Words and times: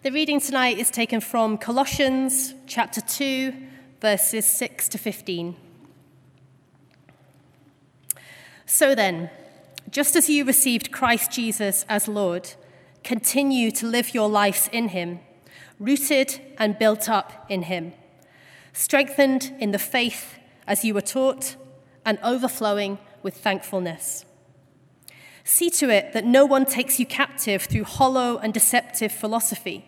The 0.00 0.12
reading 0.12 0.38
tonight 0.38 0.78
is 0.78 0.92
taken 0.92 1.20
from 1.20 1.58
Colossians 1.58 2.54
chapter 2.68 3.00
2, 3.00 3.52
verses 4.00 4.46
6 4.46 4.90
to 4.90 4.96
15. 4.96 5.56
So 8.64 8.94
then, 8.94 9.28
just 9.90 10.14
as 10.14 10.30
you 10.30 10.44
received 10.44 10.92
Christ 10.92 11.32
Jesus 11.32 11.84
as 11.88 12.06
Lord, 12.06 12.54
continue 13.02 13.72
to 13.72 13.88
live 13.88 14.14
your 14.14 14.28
lives 14.28 14.70
in 14.72 14.90
him, 14.90 15.18
rooted 15.80 16.42
and 16.58 16.78
built 16.78 17.08
up 17.08 17.44
in 17.48 17.62
him, 17.62 17.92
strengthened 18.72 19.52
in 19.58 19.72
the 19.72 19.80
faith 19.80 20.38
as 20.64 20.84
you 20.84 20.94
were 20.94 21.00
taught, 21.00 21.56
and 22.04 22.20
overflowing 22.22 22.98
with 23.24 23.36
thankfulness. 23.36 24.24
See 25.42 25.70
to 25.70 25.88
it 25.90 26.12
that 26.12 26.26
no 26.26 26.44
one 26.44 26.66
takes 26.66 27.00
you 27.00 27.06
captive 27.06 27.62
through 27.62 27.84
hollow 27.84 28.36
and 28.36 28.54
deceptive 28.54 29.10
philosophy, 29.10 29.86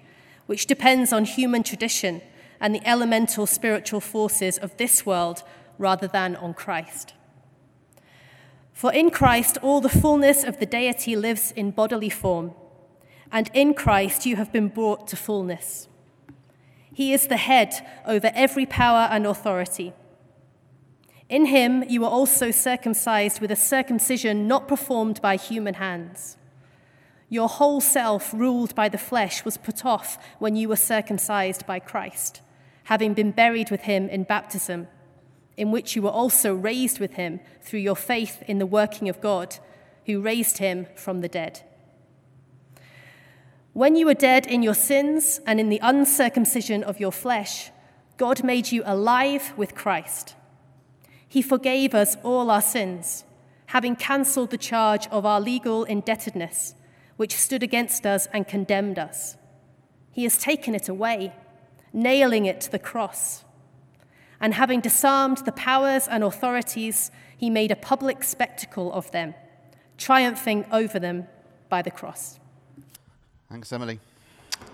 which 0.50 0.66
depends 0.66 1.12
on 1.12 1.24
human 1.24 1.62
tradition 1.62 2.20
and 2.60 2.74
the 2.74 2.84
elemental 2.84 3.46
spiritual 3.46 4.00
forces 4.00 4.58
of 4.58 4.76
this 4.78 5.06
world 5.06 5.44
rather 5.78 6.08
than 6.08 6.34
on 6.34 6.52
Christ. 6.52 7.14
For 8.72 8.92
in 8.92 9.10
Christ 9.12 9.58
all 9.62 9.80
the 9.80 9.88
fullness 9.88 10.42
of 10.42 10.58
the 10.58 10.66
deity 10.66 11.14
lives 11.14 11.52
in 11.52 11.70
bodily 11.70 12.10
form, 12.10 12.50
and 13.30 13.48
in 13.54 13.74
Christ 13.74 14.26
you 14.26 14.34
have 14.34 14.52
been 14.52 14.66
brought 14.66 15.06
to 15.06 15.16
fullness. 15.16 15.86
He 16.92 17.12
is 17.12 17.28
the 17.28 17.36
head 17.36 17.86
over 18.04 18.32
every 18.34 18.66
power 18.66 19.06
and 19.08 19.28
authority. 19.28 19.92
In 21.28 21.46
him 21.46 21.84
you 21.88 22.00
were 22.00 22.08
also 22.08 22.50
circumcised 22.50 23.40
with 23.40 23.52
a 23.52 23.56
circumcision 23.70 24.48
not 24.48 24.66
performed 24.66 25.22
by 25.22 25.36
human 25.36 25.74
hands. 25.74 26.38
Your 27.32 27.48
whole 27.48 27.80
self, 27.80 28.34
ruled 28.34 28.74
by 28.74 28.88
the 28.88 28.98
flesh, 28.98 29.44
was 29.44 29.56
put 29.56 29.84
off 29.86 30.18
when 30.40 30.56
you 30.56 30.68
were 30.68 30.76
circumcised 30.76 31.64
by 31.64 31.78
Christ, 31.78 32.42
having 32.84 33.14
been 33.14 33.30
buried 33.30 33.70
with 33.70 33.82
him 33.82 34.08
in 34.08 34.24
baptism, 34.24 34.88
in 35.56 35.70
which 35.70 35.94
you 35.94 36.02
were 36.02 36.10
also 36.10 36.52
raised 36.52 36.98
with 36.98 37.14
him 37.14 37.38
through 37.62 37.80
your 37.80 37.94
faith 37.94 38.42
in 38.48 38.58
the 38.58 38.66
working 38.66 39.08
of 39.08 39.20
God, 39.20 39.56
who 40.06 40.20
raised 40.20 40.58
him 40.58 40.88
from 40.96 41.20
the 41.20 41.28
dead. 41.28 41.62
When 43.74 43.94
you 43.94 44.06
were 44.06 44.14
dead 44.14 44.48
in 44.48 44.64
your 44.64 44.74
sins 44.74 45.40
and 45.46 45.60
in 45.60 45.68
the 45.68 45.78
uncircumcision 45.80 46.82
of 46.82 46.98
your 46.98 47.12
flesh, 47.12 47.70
God 48.16 48.42
made 48.42 48.72
you 48.72 48.82
alive 48.84 49.54
with 49.56 49.76
Christ. 49.76 50.34
He 51.28 51.42
forgave 51.42 51.94
us 51.94 52.16
all 52.24 52.50
our 52.50 52.60
sins, 52.60 53.24
having 53.66 53.94
cancelled 53.94 54.50
the 54.50 54.58
charge 54.58 55.06
of 55.08 55.24
our 55.24 55.40
legal 55.40 55.84
indebtedness, 55.84 56.74
which 57.20 57.36
stood 57.36 57.62
against 57.62 58.06
us 58.06 58.28
and 58.32 58.48
condemned 58.48 58.98
us. 58.98 59.36
He 60.10 60.22
has 60.22 60.38
taken 60.38 60.74
it 60.74 60.88
away, 60.88 61.34
nailing 61.92 62.46
it 62.46 62.62
to 62.62 62.72
the 62.72 62.78
cross. 62.78 63.44
And 64.40 64.54
having 64.54 64.80
disarmed 64.80 65.36
the 65.44 65.52
powers 65.52 66.08
and 66.08 66.24
authorities, 66.24 67.10
he 67.36 67.50
made 67.50 67.70
a 67.70 67.76
public 67.76 68.24
spectacle 68.24 68.90
of 68.94 69.10
them, 69.10 69.34
triumphing 69.98 70.64
over 70.72 70.98
them 70.98 71.26
by 71.68 71.82
the 71.82 71.90
cross. 71.90 72.40
Thanks, 73.50 73.70
Emily. 73.70 74.00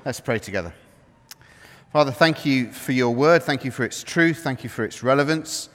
Let's 0.05 0.21
pray 0.21 0.39
together. 0.39 0.73
Father, 1.93 2.13
thank 2.13 2.47
you 2.47 2.71
for 2.71 2.93
your 2.93 3.13
word. 3.13 3.43
Thank 3.43 3.65
you 3.65 3.73
for 3.73 3.83
its 3.83 4.05
truth. 4.05 4.39
Thank 4.45 4.63
you 4.63 4.71
for 4.71 4.85
its 4.85 5.03
relevance. 5.03 5.69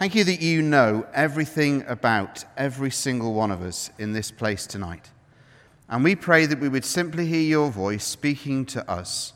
Thank 0.00 0.16
you 0.16 0.24
that 0.24 0.42
you 0.42 0.60
know 0.60 1.06
everything 1.14 1.84
about 1.86 2.44
every 2.56 2.90
single 2.90 3.32
one 3.32 3.52
of 3.52 3.62
us 3.62 3.90
in 3.96 4.12
this 4.12 4.32
place 4.32 4.66
tonight. 4.66 5.12
And 5.88 6.02
we 6.02 6.16
pray 6.16 6.46
that 6.46 6.60
we 6.60 6.68
would 6.68 6.84
simply 6.84 7.26
hear 7.26 7.40
your 7.40 7.70
voice 7.70 8.04
speaking 8.04 8.66
to 8.66 8.90
us. 8.90 9.32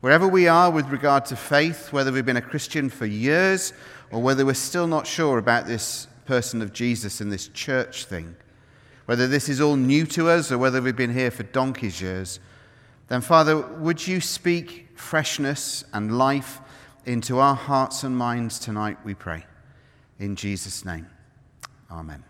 Wherever 0.00 0.28
we 0.28 0.48
are 0.48 0.70
with 0.70 0.88
regard 0.90 1.24
to 1.26 1.36
faith, 1.36 1.92
whether 1.92 2.12
we've 2.12 2.26
been 2.26 2.36
a 2.36 2.42
Christian 2.42 2.88
for 2.88 3.06
years 3.06 3.72
or 4.10 4.22
whether 4.22 4.44
we're 4.46 4.54
still 4.54 4.86
not 4.86 5.06
sure 5.06 5.38
about 5.38 5.66
this 5.66 6.06
person 6.24 6.62
of 6.62 6.72
Jesus 6.72 7.20
and 7.20 7.32
this 7.32 7.48
church 7.48 8.04
thing, 8.04 8.36
whether 9.06 9.26
this 9.26 9.48
is 9.48 9.60
all 9.60 9.76
new 9.76 10.06
to 10.06 10.28
us 10.28 10.52
or 10.52 10.58
whether 10.58 10.82
we've 10.82 10.96
been 10.96 11.12
here 11.12 11.30
for 11.30 11.42
donkey's 11.44 12.00
years, 12.00 12.40
then 13.08 13.20
Father, 13.20 13.56
would 13.56 14.06
you 14.06 14.20
speak 14.20 14.88
freshness 14.94 15.84
and 15.92 16.16
life 16.16 16.60
into 17.06 17.38
our 17.38 17.54
hearts 17.54 18.04
and 18.04 18.16
minds 18.16 18.58
tonight, 18.58 18.98
we 19.04 19.14
pray. 19.14 19.46
In 20.18 20.36
Jesus' 20.36 20.84
name, 20.84 21.06
Amen. 21.90 22.22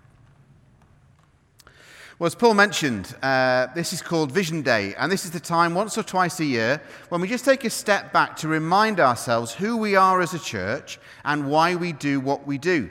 Well, 2.20 2.26
as 2.26 2.34
Paul 2.34 2.54
mentioned, 2.54 3.14
uh, 3.22 3.68
this 3.76 3.92
is 3.92 4.02
called 4.02 4.32
Vision 4.32 4.62
Day, 4.62 4.92
and 4.96 5.12
this 5.12 5.24
is 5.24 5.30
the 5.30 5.38
time 5.38 5.72
once 5.72 5.96
or 5.96 6.02
twice 6.02 6.40
a 6.40 6.44
year 6.44 6.82
when 7.10 7.20
we 7.20 7.28
just 7.28 7.44
take 7.44 7.64
a 7.64 7.70
step 7.70 8.12
back 8.12 8.34
to 8.38 8.48
remind 8.48 8.98
ourselves 8.98 9.54
who 9.54 9.76
we 9.76 9.94
are 9.94 10.20
as 10.20 10.34
a 10.34 10.38
church 10.40 10.98
and 11.24 11.48
why 11.48 11.76
we 11.76 11.92
do 11.92 12.18
what 12.18 12.44
we 12.44 12.58
do. 12.58 12.90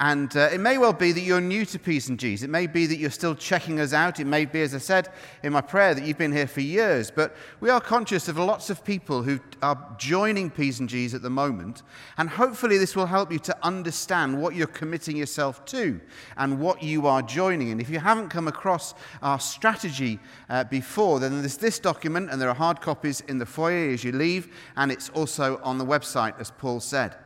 And 0.00 0.36
uh, 0.36 0.50
it 0.52 0.60
may 0.60 0.78
well 0.78 0.92
be 0.92 1.10
that 1.10 1.22
you're 1.22 1.40
new 1.40 1.64
to 1.66 1.78
P's 1.78 2.08
and 2.08 2.20
G's. 2.20 2.44
It 2.44 2.50
may 2.50 2.68
be 2.68 2.86
that 2.86 2.98
you're 2.98 3.10
still 3.10 3.34
checking 3.34 3.80
us 3.80 3.92
out. 3.92 4.20
It 4.20 4.26
may 4.26 4.44
be, 4.44 4.62
as 4.62 4.72
I 4.72 4.78
said 4.78 5.08
in 5.42 5.52
my 5.52 5.60
prayer, 5.60 5.92
that 5.92 6.04
you've 6.04 6.18
been 6.18 6.32
here 6.32 6.46
for 6.46 6.60
years. 6.60 7.10
But 7.10 7.34
we 7.58 7.68
are 7.68 7.80
conscious 7.80 8.28
of 8.28 8.38
lots 8.38 8.70
of 8.70 8.84
people 8.84 9.24
who 9.24 9.40
are 9.60 9.96
joining 9.98 10.50
P's 10.50 10.78
and 10.78 10.88
G's 10.88 11.14
at 11.14 11.22
the 11.22 11.30
moment. 11.30 11.82
And 12.16 12.30
hopefully, 12.30 12.78
this 12.78 12.94
will 12.94 13.06
help 13.06 13.32
you 13.32 13.40
to 13.40 13.56
understand 13.66 14.40
what 14.40 14.54
you're 14.54 14.68
committing 14.68 15.16
yourself 15.16 15.64
to 15.66 16.00
and 16.36 16.60
what 16.60 16.80
you 16.80 17.08
are 17.08 17.20
joining. 17.22 17.72
And 17.72 17.80
if 17.80 17.90
you 17.90 17.98
haven't 17.98 18.28
come 18.28 18.46
across 18.46 18.94
our 19.20 19.40
strategy 19.40 20.20
uh, 20.48 20.62
before, 20.64 21.18
then 21.18 21.40
there's 21.40 21.56
this 21.56 21.80
document, 21.80 22.30
and 22.30 22.40
there 22.40 22.48
are 22.48 22.54
hard 22.54 22.80
copies 22.80 23.20
in 23.22 23.38
the 23.38 23.46
foyer 23.46 23.90
as 23.90 24.04
you 24.04 24.12
leave. 24.12 24.54
And 24.76 24.92
it's 24.92 25.08
also 25.08 25.60
on 25.64 25.78
the 25.78 25.86
website, 25.86 26.38
as 26.38 26.52
Paul 26.52 26.78
said. 26.78 27.16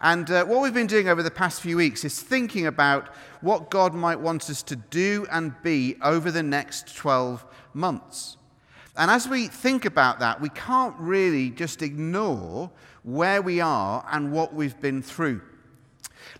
And 0.00 0.30
uh, 0.30 0.44
what 0.44 0.60
we've 0.60 0.74
been 0.74 0.86
doing 0.86 1.08
over 1.08 1.22
the 1.22 1.30
past 1.30 1.60
few 1.60 1.76
weeks 1.76 2.04
is 2.04 2.20
thinking 2.20 2.66
about 2.66 3.14
what 3.40 3.70
God 3.70 3.94
might 3.94 4.20
want 4.20 4.50
us 4.50 4.62
to 4.64 4.76
do 4.76 5.26
and 5.30 5.54
be 5.62 5.96
over 6.02 6.30
the 6.30 6.42
next 6.42 6.96
12 6.96 7.44
months. 7.72 8.36
And 8.96 9.10
as 9.10 9.28
we 9.28 9.48
think 9.48 9.84
about 9.84 10.20
that, 10.20 10.40
we 10.40 10.48
can't 10.50 10.94
really 10.98 11.50
just 11.50 11.82
ignore 11.82 12.70
where 13.02 13.42
we 13.42 13.60
are 13.60 14.06
and 14.10 14.32
what 14.32 14.54
we've 14.54 14.78
been 14.80 15.02
through. 15.02 15.42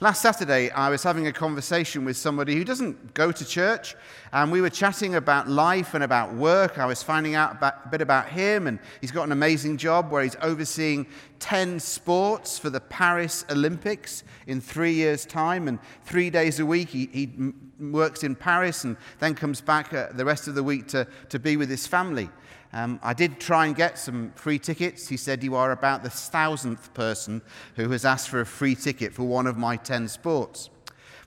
Last 0.01 0.23
Saturday, 0.23 0.71
I 0.71 0.91
was 0.91 1.05
having 1.05 1.29
a 1.29 1.33
conversation 1.33 2.05
with 2.05 2.17
somebody 2.17 2.57
who 2.57 2.65
doesn't 2.65 3.15
go 3.15 3.31
to 3.31 3.45
church, 3.45 3.95
and 4.33 4.51
we 4.51 4.61
were 4.61 4.69
chatting 4.69 5.15
about 5.15 5.49
life 5.49 5.95
and 5.95 6.03
about 6.03 6.35
work. 6.35 6.79
I 6.79 6.87
was 6.87 7.01
finding 7.01 7.37
out 7.37 7.63
a 7.63 7.89
bit 7.89 8.01
about 8.01 8.29
him, 8.29 8.67
and 8.67 8.81
he's 9.01 9.13
got 9.13 9.23
an 9.23 9.31
amazing 9.31 9.77
job 9.77 10.11
where 10.11 10.25
he's 10.25 10.35
overseeing 10.43 11.07
10 11.39 11.79
sports 11.79 12.59
for 12.59 12.71
the 12.71 12.81
Paris 12.81 13.45
Olympics 13.51 14.25
in 14.49 14.61
three 14.61 14.95
years' 14.95 15.25
time, 15.25 15.69
and 15.69 15.79
three 16.05 16.29
days 16.29 16.59
a 16.59 16.67
week 16.67 16.89
he, 16.89 17.09
he 17.13 17.53
works 17.79 18.25
in 18.25 18.35
Paris 18.35 18.83
and 18.83 18.97
then 19.21 19.37
comes 19.37 19.61
back 19.61 19.93
uh, 19.93 20.09
the 20.13 20.25
rest 20.25 20.49
of 20.49 20.57
the 20.57 20.63
week 20.65 20.89
to, 20.89 21.07
to 21.29 21.39
be 21.39 21.57
with 21.57 21.71
his 21.71 21.87
family. 21.87 22.29
Um, 22.75 22.99
I 23.05 23.15
did 23.15 23.39
try 23.39 23.67
and 23.67 23.77
get 23.77 24.01
some 24.01 24.33
free 24.35 24.59
tickets. 24.59 25.07
He 25.07 25.17
said, 25.17 25.45
You 25.45 25.55
are 25.55 25.71
about 25.71 26.03
the 26.03 26.11
thousandth 26.11 26.93
person 26.93 27.41
who 27.77 27.89
has 27.91 28.05
asked 28.05 28.29
for 28.29 28.41
a 28.41 28.47
free 28.47 28.75
ticket 28.75 29.13
for 29.13 29.23
one 29.23 29.47
of 29.47 29.57
my 29.57 29.77
10 29.77 30.09
sports. 30.09 30.71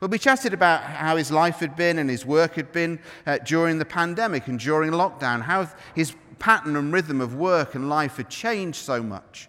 But 0.01 0.11
we 0.11 0.19
chatted 0.19 0.53
about 0.53 0.83
how 0.83 1.15
his 1.15 1.31
life 1.31 1.59
had 1.59 1.77
been 1.77 1.99
and 1.99 2.09
his 2.09 2.25
work 2.25 2.55
had 2.55 2.73
been 2.73 2.99
uh, 3.25 3.37
during 3.45 3.79
the 3.79 3.85
pandemic 3.85 4.47
and 4.47 4.59
during 4.59 4.91
lockdown, 4.91 5.41
how 5.41 5.69
his 5.95 6.13
pattern 6.37 6.75
and 6.75 6.91
rhythm 6.91 7.21
of 7.21 7.33
work 7.33 7.75
and 7.75 7.87
life 7.87 8.17
had 8.17 8.29
changed 8.29 8.79
so 8.79 9.01
much. 9.01 9.47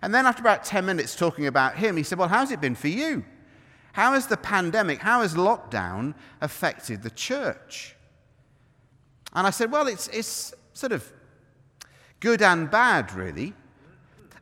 And 0.00 0.14
then, 0.14 0.26
after 0.26 0.42
about 0.42 0.62
10 0.62 0.86
minutes 0.86 1.16
talking 1.16 1.48
about 1.48 1.74
him, 1.74 1.96
he 1.96 2.04
said, 2.04 2.18
Well, 2.18 2.28
how's 2.28 2.52
it 2.52 2.60
been 2.60 2.76
for 2.76 2.88
you? 2.88 3.24
How 3.94 4.12
has 4.12 4.28
the 4.28 4.36
pandemic, 4.36 5.00
how 5.00 5.22
has 5.22 5.34
lockdown 5.34 6.14
affected 6.40 7.02
the 7.02 7.10
church? 7.10 7.96
And 9.32 9.44
I 9.44 9.50
said, 9.50 9.72
Well, 9.72 9.88
it's, 9.88 10.06
it's 10.06 10.54
sort 10.72 10.92
of 10.92 11.12
good 12.22 12.40
and 12.40 12.70
bad, 12.70 13.12
really. 13.12 13.52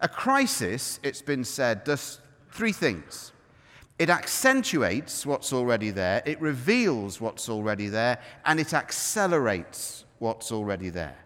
A 0.02 0.08
crisis, 0.08 1.00
it's 1.02 1.22
been 1.22 1.44
said, 1.44 1.82
does 1.82 2.20
three 2.52 2.72
things 2.72 3.32
it 3.98 4.08
accentuates 4.08 5.26
what's 5.26 5.52
already 5.52 5.90
there, 5.90 6.22
it 6.24 6.40
reveals 6.40 7.20
what's 7.20 7.50
already 7.50 7.88
there, 7.88 8.18
and 8.46 8.58
it 8.58 8.72
accelerates 8.72 10.06
what's 10.20 10.50
already 10.50 10.88
there. 10.88 11.18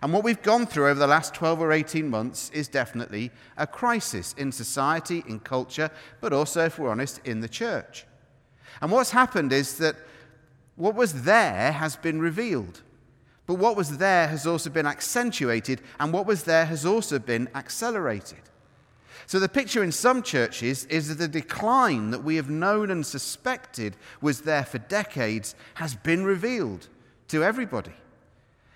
And 0.00 0.12
what 0.12 0.22
we've 0.22 0.40
gone 0.40 0.64
through 0.64 0.90
over 0.90 1.00
the 1.00 1.08
last 1.08 1.34
12 1.34 1.60
or 1.60 1.72
18 1.72 2.08
months 2.08 2.50
is 2.50 2.68
definitely 2.68 3.32
a 3.56 3.66
crisis 3.66 4.32
in 4.38 4.52
society, 4.52 5.24
in 5.26 5.40
culture, 5.40 5.90
but 6.20 6.32
also, 6.32 6.66
if 6.66 6.78
we're 6.78 6.88
honest, 6.88 7.20
in 7.24 7.40
the 7.40 7.48
church. 7.48 8.06
And 8.80 8.92
what's 8.92 9.10
happened 9.10 9.52
is 9.52 9.78
that 9.78 9.96
what 10.76 10.94
was 10.94 11.24
there 11.24 11.72
has 11.72 11.96
been 11.96 12.20
revealed. 12.20 12.82
But 13.48 13.54
what 13.54 13.76
was 13.76 13.96
there 13.96 14.28
has 14.28 14.46
also 14.46 14.68
been 14.68 14.86
accentuated, 14.86 15.80
and 15.98 16.12
what 16.12 16.26
was 16.26 16.44
there 16.44 16.66
has 16.66 16.84
also 16.84 17.18
been 17.18 17.48
accelerated. 17.54 18.42
So 19.26 19.40
the 19.40 19.48
picture 19.48 19.82
in 19.82 19.90
some 19.90 20.22
churches 20.22 20.84
is 20.84 21.08
that 21.08 21.14
the 21.14 21.28
decline 21.28 22.10
that 22.10 22.22
we 22.22 22.36
have 22.36 22.50
known 22.50 22.90
and 22.90 23.04
suspected 23.04 23.96
was 24.20 24.42
there 24.42 24.66
for 24.66 24.76
decades 24.76 25.54
has 25.74 25.94
been 25.94 26.24
revealed 26.24 26.88
to 27.28 27.42
everybody. 27.42 27.94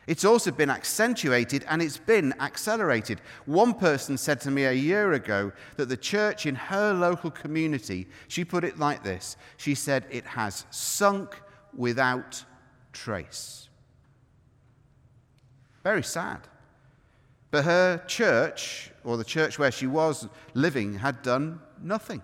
It's 0.07 0.25
also 0.25 0.51
been 0.51 0.71
accentuated 0.71 1.67
and 1.69 1.83
it's 1.83 1.99
been 1.99 2.33
accelerated. 2.41 3.21
One 3.45 3.75
person 3.75 4.17
said 4.17 4.41
to 4.41 4.51
me 4.51 4.65
a 4.65 4.73
year 4.73 5.13
ago 5.13 5.53
that 5.77 5.91
the 5.91 5.99
church 5.99 6.47
in 6.47 6.55
her 6.55 6.95
local 6.95 7.31
community, 7.31 8.09
she 8.29 8.43
put 8.43 8.65
it 8.65 8.79
like 8.79 9.05
this 9.05 9.37
she 9.59 9.75
said, 9.75 10.07
it 10.11 10.25
has 10.25 10.65
sunk 10.71 11.43
without 11.77 12.43
trace. 12.95 13.69
Very 15.82 16.02
sad. 16.02 16.40
But 17.50 17.64
her 17.64 18.02
church, 18.06 18.90
or 19.05 19.17
the 19.17 19.25
church 19.25 19.58
where 19.58 19.70
she 19.70 19.87
was 19.87 20.29
living, 20.55 20.94
had 20.94 21.23
done 21.23 21.61
nothing. 21.81 22.23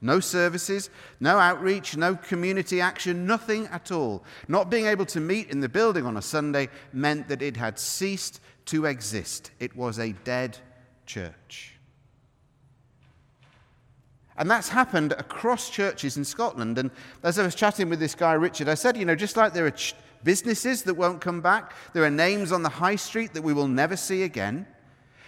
No 0.00 0.20
services, 0.20 0.88
no 1.20 1.38
outreach, 1.38 1.96
no 1.96 2.16
community 2.16 2.80
action, 2.80 3.26
nothing 3.26 3.66
at 3.66 3.92
all. 3.92 4.24
Not 4.48 4.70
being 4.70 4.86
able 4.86 5.04
to 5.06 5.20
meet 5.20 5.50
in 5.50 5.60
the 5.60 5.68
building 5.68 6.06
on 6.06 6.16
a 6.16 6.22
Sunday 6.22 6.70
meant 6.92 7.28
that 7.28 7.42
it 7.42 7.58
had 7.58 7.78
ceased 7.78 8.40
to 8.66 8.86
exist. 8.86 9.50
It 9.58 9.76
was 9.76 9.98
a 9.98 10.12
dead 10.24 10.56
church. 11.04 11.74
And 14.40 14.50
that's 14.50 14.70
happened 14.70 15.12
across 15.12 15.68
churches 15.68 16.16
in 16.16 16.24
Scotland. 16.24 16.78
And 16.78 16.90
as 17.22 17.38
I 17.38 17.44
was 17.44 17.54
chatting 17.54 17.90
with 17.90 18.00
this 18.00 18.14
guy, 18.14 18.32
Richard, 18.32 18.70
I 18.70 18.74
said, 18.74 18.96
you 18.96 19.04
know, 19.04 19.14
just 19.14 19.36
like 19.36 19.52
there 19.52 19.66
are 19.66 19.70
ch- 19.70 19.94
businesses 20.24 20.82
that 20.84 20.94
won't 20.94 21.20
come 21.20 21.42
back, 21.42 21.74
there 21.92 22.04
are 22.04 22.10
names 22.10 22.50
on 22.50 22.62
the 22.62 22.70
high 22.70 22.96
street 22.96 23.34
that 23.34 23.42
we 23.42 23.52
will 23.52 23.68
never 23.68 23.96
see 23.96 24.22
again. 24.22 24.66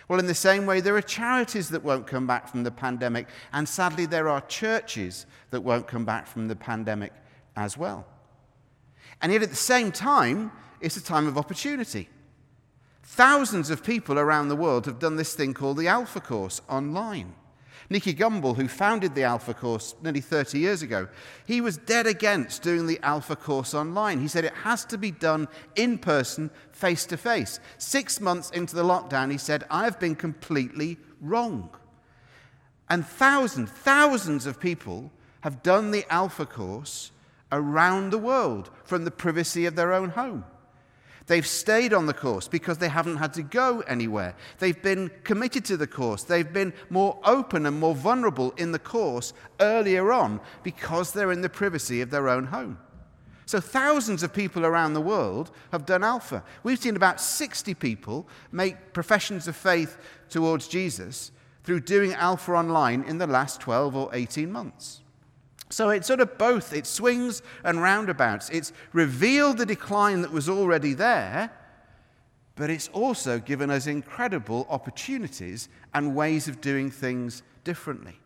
Well, 0.09 0.19
in 0.19 0.27
the 0.27 0.35
same 0.35 0.65
way, 0.65 0.81
there 0.81 0.97
are 0.97 1.03
charities 1.03 1.69
that 1.69 1.85
won't 1.85 2.07
come 2.07 2.27
back 2.27 2.49
from 2.49 2.65
the 2.65 2.71
pandemic, 2.71 3.29
and 3.53 3.69
sadly, 3.69 4.07
there 4.07 4.31
are 4.31 4.41
churches 4.43 5.27
that 5.51 5.61
won't 5.61 5.87
come 5.87 6.07
back 6.07 6.27
from 6.27 6.49
the 6.49 6.57
pandemic 6.57 7.13
as 7.55 7.77
well. 7.77 8.07
And 9.21 9.31
yet, 9.31 9.43
at 9.43 9.51
the 9.51 9.57
same 9.57 9.93
time, 9.93 10.51
it's 10.81 10.97
a 10.97 11.05
time 11.05 11.27
of 11.27 11.37
opportunity. 11.37 12.09
Thousands 13.03 13.69
of 13.69 13.85
people 13.85 14.19
around 14.19 14.49
the 14.49 14.57
world 14.57 14.87
have 14.87 14.99
done 14.99 15.17
this 15.17 15.35
thing 15.35 15.53
called 15.53 15.77
the 15.77 15.89
Alpha 15.89 16.21
Course 16.21 16.63
online. 16.67 17.35
Nicky 17.93 18.15
Gumbel, 18.15 18.57
who 18.57 18.67
founded 18.67 19.15
the 19.15 19.23
Alpha 19.23 19.55
Course 19.55 19.95
nearly 20.03 20.21
30 20.21 20.59
years 20.59 20.83
ago, 20.83 21.09
he 21.45 21.61
was 21.61 21.77
dead 21.77 22.07
against 22.07 22.63
doing 22.63 22.87
the 22.87 22.99
Alpha 23.03 23.37
Course 23.37 23.75
online. 23.75 24.21
He 24.21 24.29
said 24.29 24.45
it 24.45 24.55
has 24.55 24.85
to 24.87 24.99
be 24.99 25.11
done 25.11 25.47
in 25.77 25.99
person, 25.99 26.51
face 26.73 27.05
to 27.07 27.17
face. 27.17 27.61
Six 27.79 28.21
months 28.21 28.51
into 28.51 28.75
the 28.75 28.83
lockdown, 28.83 29.31
he 29.31 29.39
said, 29.39 29.65
I 29.71 29.85
have 29.85 30.01
been 30.01 30.17
completely 30.17 30.99
wrong. 31.21 31.71
And 32.89 33.07
thousands, 33.07 33.71
thousands 33.71 34.47
of 34.47 34.59
people 34.59 35.13
have 35.43 35.63
done 35.63 35.91
the 35.91 36.11
Alpha 36.11 36.47
Course 36.47 37.13
around 37.53 38.11
the 38.11 38.19
world 38.19 38.71
from 38.85 39.05
the 39.05 39.11
privacy 39.11 39.67
of 39.67 39.77
their 39.77 39.93
own 39.93 40.11
home. 40.11 40.45
They've 41.33 41.47
stayed 41.47 41.95
on 41.95 42.05
the 42.05 42.13
course 42.13 42.47
because 42.47 42.77
they 42.77 42.91
haven't 42.91 43.17
had 43.17 43.33
to 43.33 43.43
go 43.43 43.81
anywhere. 43.87 44.35
They've 44.59 44.83
been 44.83 45.11
committed 45.25 45.65
to 45.65 45.79
the 45.79 45.87
course. 45.87 46.25
They've 46.25 46.53
been 46.53 46.75
more 46.91 47.19
open 47.25 47.65
and 47.65 47.81
more 47.81 47.95
vulnerable 47.95 48.51
in 48.59 48.73
the 48.73 48.79
course 48.79 49.33
earlier 49.59 50.13
on 50.13 50.41
because 50.63 51.15
they're 51.15 51.33
in 51.33 51.41
the 51.41 51.49
privacy 51.49 52.03
of 52.03 52.11
their 52.11 52.29
own 52.29 52.49
home. 52.49 52.77
So, 53.47 53.61
thousands 53.61 54.23
of 54.23 54.35
people 54.35 54.67
around 54.67 54.93
the 54.93 55.01
world 55.01 55.51
have 55.71 55.87
done 55.87 56.05
Alpha. 56.05 56.45
We've 56.65 56.79
seen 56.79 56.97
about 56.97 57.19
60 57.19 57.73
people 57.73 58.29
make 58.51 58.93
professions 58.93 59.49
of 59.49 59.57
faith 59.57 59.97
towards 60.29 60.69
Jesus 60.69 61.33
through 61.65 61.81
doing 61.81 62.13
Alpha 62.13 62.53
online 62.53 63.05
in 63.05 63.17
the 63.17 63.27
last 63.27 63.59
12 63.63 63.97
or 63.97 64.11
18 64.13 64.53
months. 64.53 65.02
So 65.73 65.89
it's 65.89 66.07
sort 66.07 66.21
of 66.21 66.37
both. 66.37 66.75
It 66.75 66.87
swings 66.87 67.41
and 67.65 67.81
roundabouts. 67.81 68.51
It's 68.51 68.75
revealed 68.93 69.57
the 69.57 69.65
decline 69.65 70.21
that 70.21 70.31
was 70.31 70.47
already 70.47 70.93
there, 70.93 71.51
but 72.57 72.69
it's 72.69 72.89
also 72.89 73.39
given 73.39 73.71
us 73.71 73.87
incredible 73.87 74.67
opportunities 74.69 75.71
and 75.95 76.15
ways 76.15 76.47
of 76.47 76.61
doing 76.61 76.91
things 76.91 77.43
differently. 77.65 78.19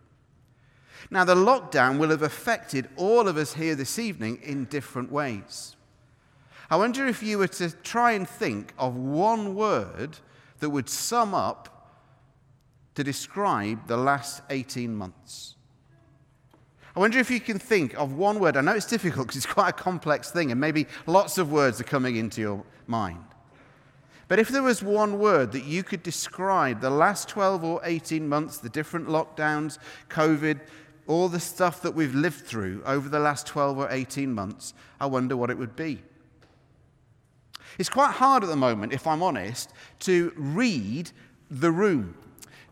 Now, 1.09 1.23
the 1.23 1.37
lockdown 1.37 1.99
will 1.99 2.11
have 2.11 2.23
affected 2.23 2.89
all 2.97 3.29
of 3.29 3.37
us 3.37 3.55
here 3.55 3.77
this 3.77 3.97
evening 3.97 4.41
in 4.43 4.65
different 4.65 5.13
ways. 5.13 5.77
I 6.69 6.75
wonder 6.75 7.07
if 7.07 7.23
you 7.23 7.39
were 7.39 7.47
to 7.47 7.71
try 7.71 8.11
and 8.13 8.29
think 8.29 8.75
of 8.77 8.97
one 8.97 9.55
word 9.55 10.19
that 10.59 10.71
would 10.71 10.89
sum 10.89 11.33
up 11.33 11.93
to 12.97 13.05
describe 13.05 13.87
the 13.87 13.97
last 13.97 14.43
18 14.51 14.97
months. 14.97 15.56
I 16.97 17.01
wonder 17.01 17.19
if 17.19 17.31
you 17.31 17.41
can 17.41 17.59
think 17.59 17.93
of 17.95 18.15
one 18.15 18.39
word. 18.39 18.57
I 18.57 18.63
know 18.63 18.73
it's 18.73 18.87
difficult 18.87 19.27
because 19.27 19.37
it's 19.37 19.53
quite 19.53 19.69
a 19.69 19.73
complex 19.73 20.31
thing, 20.31 20.51
and 20.51 20.59
maybe 20.59 20.87
lots 21.05 21.37
of 21.37 21.53
words 21.53 21.79
are 21.79 21.85
coming 21.85 22.17
into 22.17 22.41
your 22.41 22.65
mind. 22.87 23.23
But 24.29 24.39
if 24.39 24.49
there 24.49 24.63
was 24.63 24.83
one 24.83 25.19
word 25.19 25.53
that 25.53 25.65
you 25.65 25.83
could 25.83 26.03
describe 26.03 26.81
the 26.81 26.89
last 26.89 27.29
12 27.29 27.63
or 27.63 27.81
18 27.85 28.27
months, 28.27 28.57
the 28.57 28.71
different 28.71 29.09
lockdowns, 29.09 29.79
COVID, 30.09 30.61
all 31.07 31.29
the 31.29 31.39
stuff 31.39 31.83
that 31.83 31.95
we've 31.95 32.15
lived 32.15 32.47
through 32.47 32.83
over 32.87 33.11
the 33.11 33.21
last 33.21 33.47
12 33.47 33.79
or 33.79 33.89
18 33.91 34.33
months, 34.33 34.73
I 34.99 35.05
wonder 35.05 35.37
what 35.37 35.51
it 35.51 35.59
would 35.59 35.77
be. 35.77 36.03
It's 37.79 37.91
quite 37.91 38.13
hard 38.13 38.43
at 38.43 38.49
the 38.49 38.57
moment, 38.57 38.95
if 38.95 39.07
I'm 39.07 39.23
honest, 39.23 39.71
to 40.01 40.33
read 40.35 41.11
the 41.51 41.71
room 41.71 42.17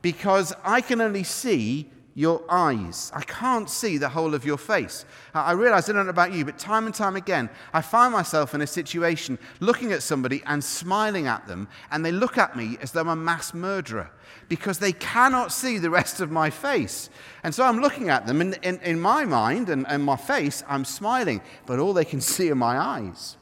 because 0.00 0.54
I 0.64 0.80
can 0.80 1.02
only 1.02 1.24
see 1.24 1.90
your 2.14 2.42
eyes. 2.48 3.10
I 3.14 3.22
can't 3.22 3.68
see 3.68 3.98
the 3.98 4.08
whole 4.08 4.34
of 4.34 4.44
your 4.44 4.56
face. 4.56 5.04
I 5.34 5.52
realize, 5.52 5.88
I 5.88 5.92
don't 5.92 6.06
know 6.06 6.10
about 6.10 6.32
you, 6.32 6.44
but 6.44 6.58
time 6.58 6.86
and 6.86 6.94
time 6.94 7.16
again, 7.16 7.50
I 7.72 7.82
find 7.82 8.12
myself 8.12 8.54
in 8.54 8.60
a 8.60 8.66
situation 8.66 9.38
looking 9.58 9.92
at 9.92 10.02
somebody 10.02 10.42
and 10.46 10.62
smiling 10.62 11.26
at 11.26 11.46
them, 11.48 11.68
and 11.90 12.04
they 12.04 12.12
look 12.12 12.38
at 12.38 12.56
me 12.56 12.78
as 12.80 12.92
though 12.92 13.00
I'm 13.00 13.08
a 13.08 13.16
mass 13.16 13.52
murderer 13.52 14.10
because 14.48 14.78
they 14.78 14.92
cannot 14.92 15.52
see 15.52 15.78
the 15.78 15.90
rest 15.90 16.20
of 16.20 16.30
my 16.30 16.50
face. 16.50 17.10
And 17.42 17.54
so 17.54 17.64
I'm 17.64 17.80
looking 17.80 18.10
at 18.10 18.26
them, 18.26 18.40
and 18.40 18.58
in, 18.62 18.78
in 18.80 19.00
my 19.00 19.24
mind 19.24 19.68
and, 19.68 19.84
and 19.88 20.02
my 20.04 20.16
face, 20.16 20.62
I'm 20.68 20.84
smiling, 20.84 21.40
but 21.66 21.80
all 21.80 21.92
they 21.92 22.04
can 22.04 22.20
see 22.34 22.50
are 22.50 22.56
my 22.56 22.78
eyes. 22.78 23.36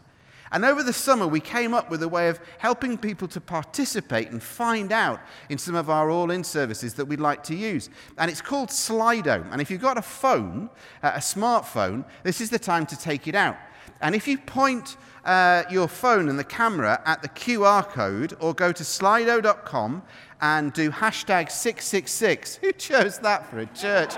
And 0.53 0.67
over 0.67 0.83
the 0.83 0.93
summer, 0.93 1.27
we 1.27 1.41
came 1.41 1.73
up 1.73 1.91
with 1.91 2.03
a 2.03 2.09
way 2.09 2.29
of 2.29 2.39
helping 2.59 2.99
people 2.99 3.27
to 3.29 3.41
participate 3.41 4.31
and 4.31 4.43
find 4.43 4.93
out 4.93 5.21
in 5.49 5.57
some 5.57 5.75
of 5.75 5.89
our 5.89 6.11
all 6.11 6.31
in 6.31 6.45
services 6.45 6.93
that 6.95 7.07
we'd 7.07 7.21
like 7.21 7.43
to 7.45 7.55
use. 7.55 7.89
And 8.19 8.31
it's 8.31 8.43
called 8.43 8.69
Slido. 8.69 9.51
And 9.51 9.63
if 9.63 9.71
you've 9.71 9.81
got 9.81 9.97
a 9.97 10.03
phone, 10.03 10.69
uh, 11.03 11.13
a 11.15 11.21
smartphone, 11.21 12.05
this 12.23 12.43
is 12.43 12.51
the 12.51 12.59
time 12.59 12.85
to 12.87 12.99
take 12.99 13.27
it 13.27 13.35
out. 13.35 13.57
And 14.03 14.15
if 14.15 14.29
you 14.29 14.37
point 14.37 14.99
uh, 15.25 15.63
your 15.71 15.89
phone 15.89 16.29
and 16.29 16.39
the 16.39 16.45
camera 16.45 17.01
at 17.07 17.23
the 17.23 17.29
QR 17.29 17.89
code 17.89 18.37
or 18.39 18.53
go 18.53 18.73
to 18.73 18.83
slido.com 18.83 20.03
and 20.43 20.73
do 20.73 20.91
hashtag 20.91 21.51
666, 21.51 22.57
who 22.63 22.73
chose 22.73 23.19
that 23.21 23.49
for 23.49 23.61
a 23.61 23.67
church? 23.67 24.13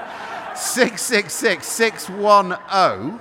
666 0.56 1.64
610, 1.64 3.20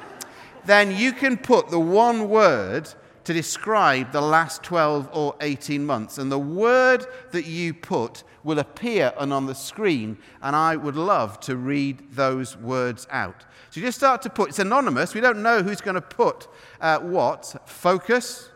then 0.65 0.95
you 0.95 1.11
can 1.11 1.37
put 1.37 1.69
the 1.69 1.79
one 1.79 2.29
word 2.29 2.89
to 3.23 3.33
describe 3.33 4.11
the 4.11 4.21
last 4.21 4.63
12 4.63 5.09
or 5.13 5.35
18 5.41 5.85
months. 5.85 6.17
And 6.17 6.31
the 6.31 6.39
word 6.39 7.05
that 7.31 7.45
you 7.45 7.73
put 7.73 8.23
will 8.43 8.59
appear 8.59 9.13
and 9.17 9.31
on 9.31 9.45
the 9.45 9.55
screen, 9.55 10.17
and 10.41 10.55
I 10.55 10.75
would 10.75 10.95
love 10.95 11.39
to 11.41 11.55
read 11.55 12.11
those 12.11 12.57
words 12.57 13.07
out. 13.09 13.45
So 13.69 13.79
you 13.79 13.85
just 13.87 13.97
start 13.97 14.21
to 14.23 14.29
put, 14.29 14.49
it's 14.49 14.59
anonymous, 14.59 15.13
we 15.13 15.21
don't 15.21 15.41
know 15.41 15.63
who's 15.63 15.81
going 15.81 15.95
to 15.95 16.01
put 16.01 16.47
uh, 16.81 16.99
what. 16.99 17.55
Focus, 17.65 18.49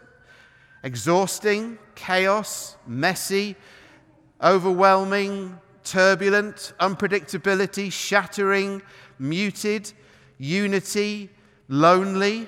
exhausting, 0.83 1.77
chaos, 1.95 2.75
messy, 2.85 3.55
overwhelming, 4.43 5.57
turbulent, 5.83 6.73
unpredictability, 6.79 7.91
shattering, 7.91 8.81
muted, 9.17 9.91
unity, 10.37 11.29
lonely, 11.69 12.47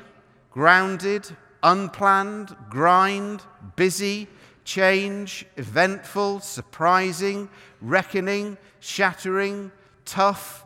grounded, 0.52 1.36
unplanned, 1.64 2.56
grind, 2.70 3.44
busy, 3.76 4.28
change, 4.64 5.46
eventful, 5.58 6.40
surprising, 6.40 7.50
reckoning, 7.82 8.58
shattering, 8.80 9.72
tough, 10.06 10.66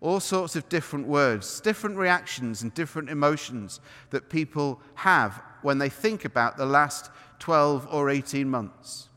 all 0.00 0.20
sorts 0.20 0.56
of 0.56 0.68
different 0.68 1.06
words, 1.06 1.60
different 1.60 1.96
reactions 1.96 2.62
and 2.62 2.74
different 2.74 3.08
emotions 3.08 3.80
that 4.10 4.28
people 4.28 4.80
have 4.94 5.42
when 5.62 5.78
they 5.78 5.88
think 5.88 6.24
about 6.24 6.56
the 6.56 6.66
last 6.66 7.10
12 7.38 7.88
or 7.90 8.10
18 8.10 8.48
months. 8.48 9.08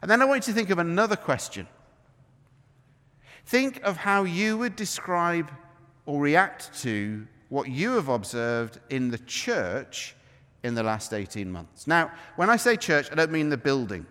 And 0.00 0.10
then 0.10 0.22
I 0.22 0.24
want 0.24 0.46
you 0.46 0.52
to 0.52 0.56
think 0.56 0.70
of 0.70 0.78
another 0.78 1.16
question. 1.16 1.68
Think 3.44 3.80
of 3.82 3.96
how 3.96 4.24
you 4.24 4.58
would 4.58 4.76
describe 4.76 5.50
or 6.06 6.20
react 6.20 6.80
to 6.82 7.26
what 7.52 7.68
you 7.68 7.90
have 7.90 8.08
observed 8.08 8.80
in 8.88 9.10
the 9.10 9.18
church 9.18 10.16
in 10.62 10.74
the 10.74 10.82
last 10.82 11.12
18 11.12 11.52
months. 11.52 11.86
Now, 11.86 12.10
when 12.36 12.48
I 12.48 12.56
say 12.56 12.76
church, 12.76 13.12
I 13.12 13.14
don't 13.14 13.30
mean 13.30 13.50
the 13.50 13.58
building. 13.58 14.06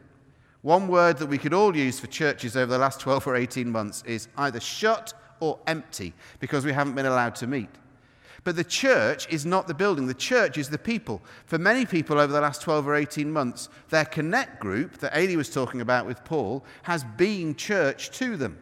One 0.62 0.88
word 0.88 1.18
that 1.18 1.26
we 1.26 1.40
could 1.40 1.52
all 1.52 1.76
use 1.76 2.00
for 2.00 2.06
churches 2.06 2.56
over 2.56 2.72
the 2.72 2.78
last 2.78 3.00
12 3.00 3.26
or 3.26 3.36
18 3.36 3.68
months 3.68 4.04
is 4.06 4.28
either 4.38 4.60
shut 4.60 5.16
or 5.40 5.58
empty 5.66 6.14
because 6.40 6.66
we 6.66 6.72
haven't 6.72 6.94
been 6.94 7.08
allowed 7.08 7.34
to 7.38 7.48
meet. 7.48 7.72
But 8.44 8.58
the 8.58 8.64
church 8.64 9.28
is 9.34 9.44
not 9.44 9.68
the 9.68 9.74
building, 9.74 10.06
the 10.06 10.14
church 10.14 10.60
is 10.60 10.70
the 10.70 10.78
people. 10.78 11.20
For 11.48 11.58
many 11.58 11.88
people 11.88 12.20
over 12.20 12.32
the 12.32 12.42
last 12.42 12.62
12 12.62 12.88
or 12.88 12.94
18 12.94 13.32
months, 13.32 13.70
their 13.90 14.06
connect 14.06 14.60
group 14.60 15.00
that 15.00 15.14
Ailey 15.14 15.36
was 15.36 15.50
talking 15.50 15.82
about 15.82 16.06
with 16.06 16.24
Paul 16.26 16.64
has 16.84 17.04
been 17.18 17.56
church 17.56 18.12
to 18.20 18.38
them. 18.38 18.60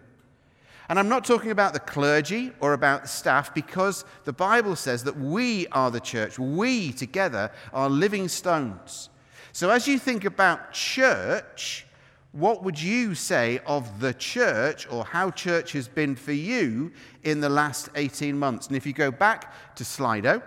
And 0.89 0.97
I'm 0.97 1.07
not 1.07 1.23
talking 1.23 1.51
about 1.51 1.73
the 1.73 1.79
clergy 1.79 2.51
or 2.59 2.73
about 2.73 3.03
the 3.03 3.07
staff 3.07 3.53
because 3.53 4.05
the 4.25 4.33
Bible 4.33 4.75
says 4.75 5.03
that 5.03 5.15
we 5.15 5.67
are 5.67 5.91
the 5.91 5.99
church. 5.99 6.39
We 6.39 6.91
together 6.91 7.51
are 7.71 7.89
living 7.89 8.27
stones. 8.27 9.09
So 9.51 9.69
as 9.69 9.87
you 9.87 9.99
think 9.99 10.25
about 10.25 10.73
church, 10.73 11.85
what 12.31 12.63
would 12.63 12.81
you 12.81 13.13
say 13.13 13.59
of 13.67 13.99
the 13.99 14.15
church 14.15 14.87
or 14.91 15.05
how 15.05 15.29
church 15.29 15.73
has 15.73 15.87
been 15.87 16.15
for 16.15 16.33
you 16.33 16.91
in 17.23 17.39
the 17.39 17.49
last 17.49 17.89
18 17.95 18.37
months? 18.37 18.67
And 18.67 18.75
if 18.75 18.87
you 18.87 18.93
go 18.93 19.11
back 19.11 19.75
to 19.75 19.83
Slido, 19.83 20.41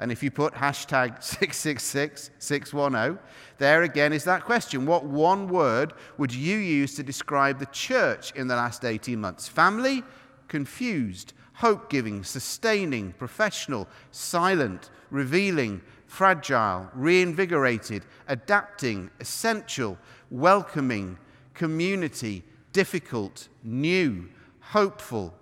and 0.00 0.10
if 0.10 0.22
you 0.22 0.30
put 0.30 0.54
hashtag 0.54 1.22
666610, 1.22 3.18
there 3.58 3.82
again 3.82 4.14
is 4.14 4.24
that 4.24 4.44
question. 4.44 4.86
What 4.86 5.04
one 5.04 5.46
word 5.48 5.92
would 6.16 6.32
you 6.34 6.56
use 6.56 6.94
to 6.94 7.02
describe 7.02 7.58
the 7.58 7.66
church 7.66 8.32
in 8.32 8.48
the 8.48 8.56
last 8.56 8.84
18 8.84 9.20
months? 9.20 9.46
Family, 9.46 10.02
confused, 10.48 11.34
hope 11.52 11.90
giving, 11.90 12.24
sustaining, 12.24 13.12
professional, 13.12 13.86
silent, 14.10 14.88
revealing, 15.10 15.82
fragile, 16.06 16.90
reinvigorated, 16.94 18.06
adapting, 18.26 19.10
essential, 19.20 19.98
welcoming, 20.30 21.18
community, 21.52 22.42
difficult, 22.72 23.48
new, 23.62 24.30
hopeful, 24.60 25.34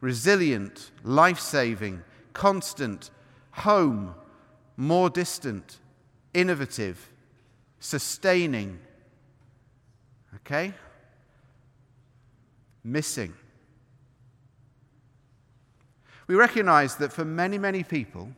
resilient, 0.00 0.90
life 1.04 1.38
saving, 1.38 2.02
constant, 2.32 3.10
home, 3.52 4.14
more 4.76 5.10
distant, 5.10 5.78
innovative, 6.34 7.10
sustaining. 7.78 8.78
Okay? 10.36 10.72
Missing. 12.84 13.34
We 16.26 16.34
recognize 16.36 16.96
that 16.96 17.12
for 17.12 17.24
many, 17.24 17.58
many 17.58 17.82
people, 17.82 18.30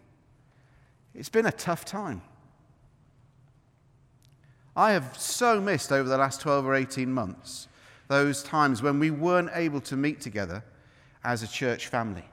it's 1.14 1.28
been 1.28 1.46
a 1.46 1.52
tough 1.52 1.84
time. 1.84 2.22
I 4.74 4.92
have 4.92 5.18
so 5.18 5.60
missed 5.60 5.92
over 5.92 6.08
the 6.08 6.16
last 6.16 6.40
12 6.40 6.64
or 6.64 6.74
18 6.74 7.12
months 7.12 7.68
those 8.08 8.42
times 8.42 8.82
when 8.82 8.98
we 8.98 9.10
weren't 9.10 9.50
able 9.54 9.80
to 9.80 9.96
meet 9.96 10.20
together 10.20 10.64
as 11.24 11.42
a 11.42 11.48
church 11.48 11.88
family. 11.88 12.24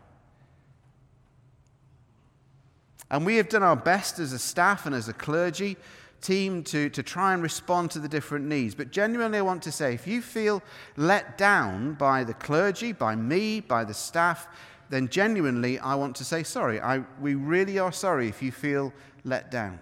And 3.11 3.25
we 3.25 3.37
have 3.37 3.49
done 3.49 3.63
our 3.63 3.75
best 3.75 4.19
as 4.19 4.33
a 4.33 4.39
staff 4.39 4.85
and 4.85 4.93
as 4.93 5.07
a 5.07 5.13
clergy 5.13 5.77
team 6.21 6.63
to, 6.63 6.89
to 6.89 7.01
try 7.01 7.33
and 7.33 7.41
respond 7.41 7.91
to 7.91 7.99
the 7.99 8.07
different 8.07 8.45
needs. 8.45 8.75
But 8.75 8.91
genuinely, 8.91 9.39
I 9.39 9.41
want 9.41 9.63
to 9.63 9.71
say 9.71 9.93
if 9.93 10.05
you 10.05 10.21
feel 10.21 10.61
let 10.97 11.37
down 11.37 11.93
by 11.93 12.23
the 12.23 12.33
clergy, 12.33 12.91
by 12.91 13.15
me, 13.15 13.61
by 13.61 13.83
the 13.83 13.93
staff, 13.93 14.47
then 14.89 15.07
genuinely, 15.07 15.79
I 15.79 15.95
want 15.95 16.15
to 16.17 16.25
say 16.25 16.43
sorry. 16.43 16.81
I, 16.81 17.03
we 17.21 17.35
really 17.35 17.79
are 17.79 17.91
sorry 17.91 18.27
if 18.27 18.41
you 18.41 18.51
feel 18.51 18.93
let 19.23 19.51
down. 19.51 19.79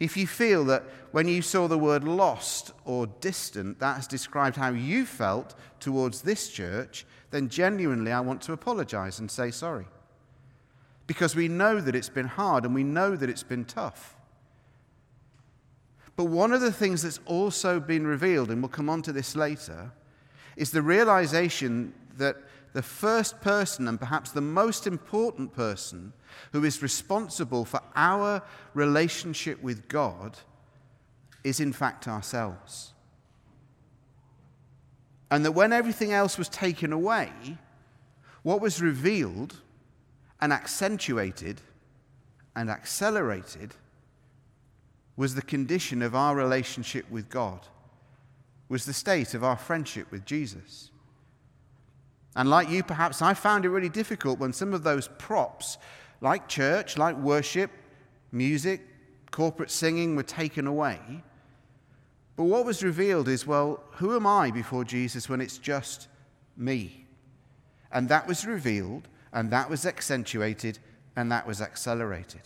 If 0.00 0.16
you 0.16 0.26
feel 0.26 0.64
that 0.66 0.84
when 1.12 1.28
you 1.28 1.40
saw 1.40 1.68
the 1.68 1.78
word 1.78 2.04
lost 2.04 2.72
or 2.84 3.06
distant, 3.06 3.78
that 3.78 3.96
has 3.96 4.06
described 4.06 4.56
how 4.56 4.70
you 4.70 5.06
felt 5.06 5.54
towards 5.78 6.22
this 6.22 6.48
church, 6.48 7.06
then 7.30 7.48
genuinely 7.48 8.10
I 8.10 8.20
want 8.20 8.42
to 8.42 8.52
apologize 8.52 9.20
and 9.20 9.30
say 9.30 9.50
sorry. 9.50 9.86
Because 11.06 11.36
we 11.36 11.48
know 11.48 11.80
that 11.80 11.94
it's 11.94 12.08
been 12.08 12.26
hard 12.26 12.64
and 12.64 12.74
we 12.74 12.84
know 12.84 13.16
that 13.16 13.28
it's 13.28 13.42
been 13.42 13.64
tough. 13.64 14.16
But 16.16 16.24
one 16.24 16.52
of 16.52 16.60
the 16.60 16.72
things 16.72 17.02
that's 17.02 17.20
also 17.26 17.80
been 17.80 18.06
revealed, 18.06 18.50
and 18.50 18.62
we'll 18.62 18.68
come 18.68 18.88
on 18.88 19.02
to 19.02 19.12
this 19.12 19.34
later, 19.34 19.90
is 20.56 20.70
the 20.70 20.82
realization 20.82 21.92
that 22.16 22.36
the 22.72 22.82
first 22.82 23.40
person 23.40 23.88
and 23.88 23.98
perhaps 23.98 24.30
the 24.30 24.40
most 24.40 24.86
important 24.86 25.52
person 25.52 26.12
who 26.52 26.64
is 26.64 26.82
responsible 26.82 27.64
for 27.64 27.80
our 27.94 28.42
relationship 28.74 29.62
with 29.62 29.88
God 29.88 30.38
is 31.44 31.60
in 31.60 31.72
fact 31.72 32.08
ourselves. 32.08 32.92
And 35.30 35.44
that 35.44 35.52
when 35.52 35.72
everything 35.72 36.12
else 36.12 36.38
was 36.38 36.48
taken 36.48 36.92
away, 36.92 37.30
what 38.42 38.60
was 38.60 38.80
revealed 38.80 39.56
and 40.44 40.52
accentuated 40.52 41.58
and 42.54 42.68
accelerated 42.68 43.74
was 45.16 45.34
the 45.34 45.40
condition 45.40 46.02
of 46.02 46.14
our 46.14 46.36
relationship 46.36 47.10
with 47.10 47.30
God, 47.30 47.60
was 48.68 48.84
the 48.84 48.92
state 48.92 49.32
of 49.32 49.42
our 49.42 49.56
friendship 49.56 50.10
with 50.10 50.26
Jesus. 50.26 50.90
And 52.36 52.50
like 52.50 52.68
you, 52.68 52.82
perhaps 52.82 53.22
I 53.22 53.32
found 53.32 53.64
it 53.64 53.70
really 53.70 53.88
difficult 53.88 54.38
when 54.38 54.52
some 54.52 54.74
of 54.74 54.82
those 54.82 55.08
props, 55.16 55.78
like 56.20 56.46
church, 56.46 56.98
like 56.98 57.16
worship, 57.16 57.70
music, 58.30 58.82
corporate 59.30 59.70
singing, 59.70 60.14
were 60.14 60.24
taken 60.24 60.66
away. 60.66 60.98
But 62.36 62.44
what 62.44 62.66
was 62.66 62.82
revealed 62.82 63.28
is 63.28 63.46
well, 63.46 63.82
who 63.92 64.14
am 64.14 64.26
I 64.26 64.50
before 64.50 64.84
Jesus 64.84 65.26
when 65.26 65.40
it's 65.40 65.56
just 65.56 66.06
me? 66.54 67.06
And 67.90 68.10
that 68.10 68.28
was 68.28 68.44
revealed, 68.44 69.08
and 69.34 69.50
that 69.50 69.68
was 69.68 69.84
accentuated, 69.84 70.78
and 71.16 71.30
that 71.30 71.46
was 71.46 71.60
accelerated. 71.60 72.42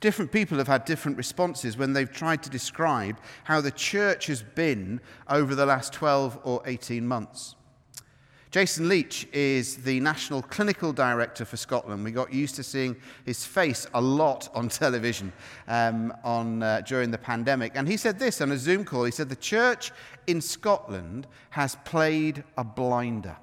Different 0.00 0.32
people 0.32 0.58
have 0.58 0.68
had 0.68 0.84
different 0.84 1.16
responses 1.16 1.76
when 1.76 1.92
they've 1.92 2.10
tried 2.10 2.42
to 2.42 2.50
describe 2.50 3.18
how 3.44 3.60
the 3.60 3.70
church 3.70 4.26
has 4.26 4.42
been 4.42 5.00
over 5.28 5.54
the 5.54 5.66
last 5.66 5.92
12 5.92 6.40
or 6.44 6.62
18 6.66 7.06
months. 7.06 7.54
Jason 8.50 8.88
Leitch 8.88 9.26
is 9.32 9.76
the 9.78 10.00
National 10.00 10.40
Clinical 10.40 10.92
Director 10.92 11.44
for 11.44 11.56
Scotland. 11.56 12.04
We 12.04 12.10
got 12.10 12.32
used 12.32 12.54
to 12.56 12.62
seeing 12.62 12.96
his 13.24 13.44
face 13.44 13.86
a 13.92 14.00
lot 14.00 14.48
on 14.54 14.68
television 14.68 15.32
um, 15.68 16.12
on, 16.24 16.62
uh, 16.62 16.82
during 16.86 17.10
the 17.10 17.18
pandemic. 17.18 17.72
And 17.74 17.88
he 17.88 17.96
said 17.96 18.18
this 18.18 18.40
on 18.40 18.52
a 18.52 18.56
Zoom 18.56 18.84
call. 18.84 19.04
He 19.04 19.10
said, 19.10 19.28
The 19.28 19.36
church 19.36 19.92
in 20.26 20.40
Scotland 20.40 21.26
has 21.50 21.76
played 21.84 22.44
a 22.56 22.64
blinder. 22.64 23.36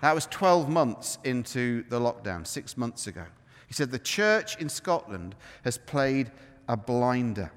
That 0.00 0.14
was 0.14 0.26
12 0.26 0.68
months 0.68 1.18
into 1.24 1.84
the 1.88 1.98
lockdown, 1.98 2.46
six 2.46 2.76
months 2.76 3.06
ago. 3.06 3.24
He 3.66 3.74
said, 3.74 3.90
The 3.90 3.98
church 3.98 4.56
in 4.58 4.68
Scotland 4.68 5.34
has 5.64 5.76
played 5.78 6.30
a 6.68 6.76
blinder. 6.76 7.50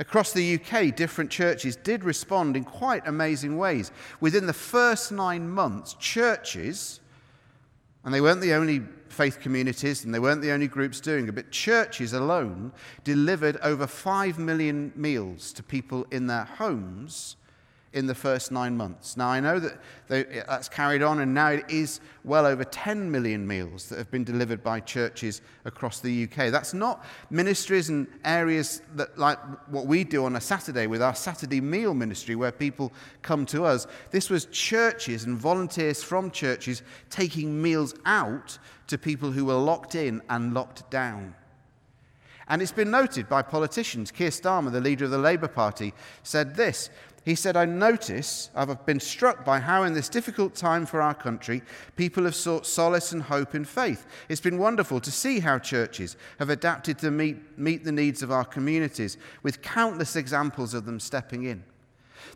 Across 0.00 0.32
the 0.32 0.60
UK, 0.60 0.94
different 0.94 1.30
churches 1.30 1.74
did 1.74 2.04
respond 2.04 2.56
in 2.56 2.64
quite 2.64 3.06
amazing 3.06 3.56
ways. 3.56 3.90
Within 4.20 4.46
the 4.46 4.52
first 4.52 5.10
nine 5.10 5.48
months, 5.48 5.94
churches, 5.94 7.00
and 8.04 8.14
they 8.14 8.20
weren't 8.20 8.40
the 8.40 8.52
only 8.52 8.82
faith 9.08 9.40
communities 9.40 10.04
and 10.04 10.14
they 10.14 10.18
weren't 10.18 10.42
the 10.42 10.52
only 10.52 10.68
groups 10.68 11.00
doing 11.00 11.26
it, 11.26 11.34
but 11.34 11.50
churches 11.50 12.12
alone 12.12 12.72
delivered 13.02 13.56
over 13.62 13.86
5 13.86 14.38
million 14.38 14.92
meals 14.94 15.52
to 15.54 15.62
people 15.62 16.06
in 16.10 16.26
their 16.26 16.44
homes 16.44 17.36
in 17.94 18.06
the 18.06 18.14
first 18.14 18.52
nine 18.52 18.76
months. 18.76 19.16
Now, 19.16 19.28
I 19.28 19.40
know 19.40 19.58
that 19.58 19.78
that's 20.08 20.68
carried 20.68 21.02
on, 21.02 21.20
and 21.20 21.32
now 21.32 21.48
it 21.48 21.64
is 21.68 22.00
well 22.22 22.44
over 22.44 22.62
10 22.62 23.10
million 23.10 23.46
meals 23.46 23.88
that 23.88 23.96
have 23.96 24.10
been 24.10 24.24
delivered 24.24 24.62
by 24.62 24.80
churches 24.80 25.40
across 25.64 26.00
the 26.00 26.24
UK. 26.24 26.50
That's 26.50 26.74
not 26.74 27.04
ministries 27.30 27.88
and 27.88 28.06
areas 28.24 28.82
that, 28.96 29.18
like 29.18 29.38
what 29.68 29.86
we 29.86 30.04
do 30.04 30.26
on 30.26 30.36
a 30.36 30.40
Saturday 30.40 30.86
with 30.86 31.00
our 31.00 31.14
Saturday 31.14 31.62
meal 31.62 31.94
ministry, 31.94 32.36
where 32.36 32.52
people 32.52 32.92
come 33.22 33.46
to 33.46 33.64
us. 33.64 33.86
This 34.10 34.28
was 34.28 34.46
churches 34.46 35.24
and 35.24 35.38
volunteers 35.38 36.02
from 36.02 36.30
churches 36.30 36.82
taking 37.08 37.60
meals 37.60 37.94
out 38.04 38.58
to 38.88 38.98
people 38.98 39.30
who 39.30 39.46
were 39.46 39.54
locked 39.54 39.94
in 39.94 40.20
and 40.28 40.52
locked 40.52 40.90
down. 40.90 41.34
And 42.48 42.62
it's 42.62 42.72
been 42.72 42.90
noted 42.90 43.28
by 43.28 43.42
politicians. 43.42 44.10
Keir 44.10 44.30
Starmer, 44.30 44.72
the 44.72 44.80
leader 44.80 45.04
of 45.04 45.10
the 45.10 45.18
Labour 45.18 45.48
Party, 45.48 45.92
said 46.22 46.56
this 46.56 46.88
he 47.28 47.34
said, 47.34 47.58
I 47.58 47.66
notice, 47.66 48.48
I've 48.54 48.86
been 48.86 49.00
struck 49.00 49.44
by 49.44 49.60
how 49.60 49.82
in 49.82 49.92
this 49.92 50.08
difficult 50.08 50.54
time 50.54 50.86
for 50.86 51.02
our 51.02 51.12
country, 51.12 51.60
people 51.94 52.24
have 52.24 52.34
sought 52.34 52.64
solace 52.64 53.12
and 53.12 53.22
hope 53.22 53.54
in 53.54 53.66
faith. 53.66 54.06
It's 54.30 54.40
been 54.40 54.56
wonderful 54.56 54.98
to 55.00 55.10
see 55.10 55.40
how 55.40 55.58
churches 55.58 56.16
have 56.38 56.48
adapted 56.48 56.98
to 57.00 57.10
meet, 57.10 57.58
meet 57.58 57.84
the 57.84 57.92
needs 57.92 58.22
of 58.22 58.32
our 58.32 58.46
communities, 58.46 59.18
with 59.42 59.60
countless 59.60 60.16
examples 60.16 60.72
of 60.72 60.86
them 60.86 60.98
stepping 60.98 61.44
in. 61.44 61.64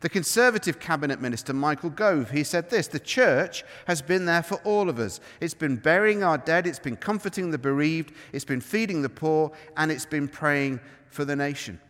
The 0.01 0.11
Conservative 0.11 0.79
Cabinet 0.79 1.23
Minister, 1.23 1.55
Michael 1.55 1.89
Gove, 1.89 2.31
he 2.31 2.45
said 2.45 2.69
this 2.69 2.87
The 2.87 3.01
church 3.01 3.65
has 3.87 4.03
been 4.03 4.27
there 4.27 4.43
for 4.43 4.57
all 4.57 4.91
of 4.91 4.99
us. 4.99 5.21
It's 5.41 5.55
been 5.55 5.77
burying 5.77 6.23
our 6.23 6.37
dead, 6.37 6.67
it's 6.67 6.79
been 6.79 6.97
comforting 6.99 7.51
the 7.51 7.57
bereaved, 7.57 8.13
it's 8.35 8.45
been 8.45 8.61
feeding 8.61 9.01
the 9.01 9.09
poor, 9.09 9.53
and 9.75 9.91
it's 9.91 10.05
been 10.05 10.29
praying 10.29 10.81
for 11.09 11.25
the 11.25 11.35
nation. 11.35 11.81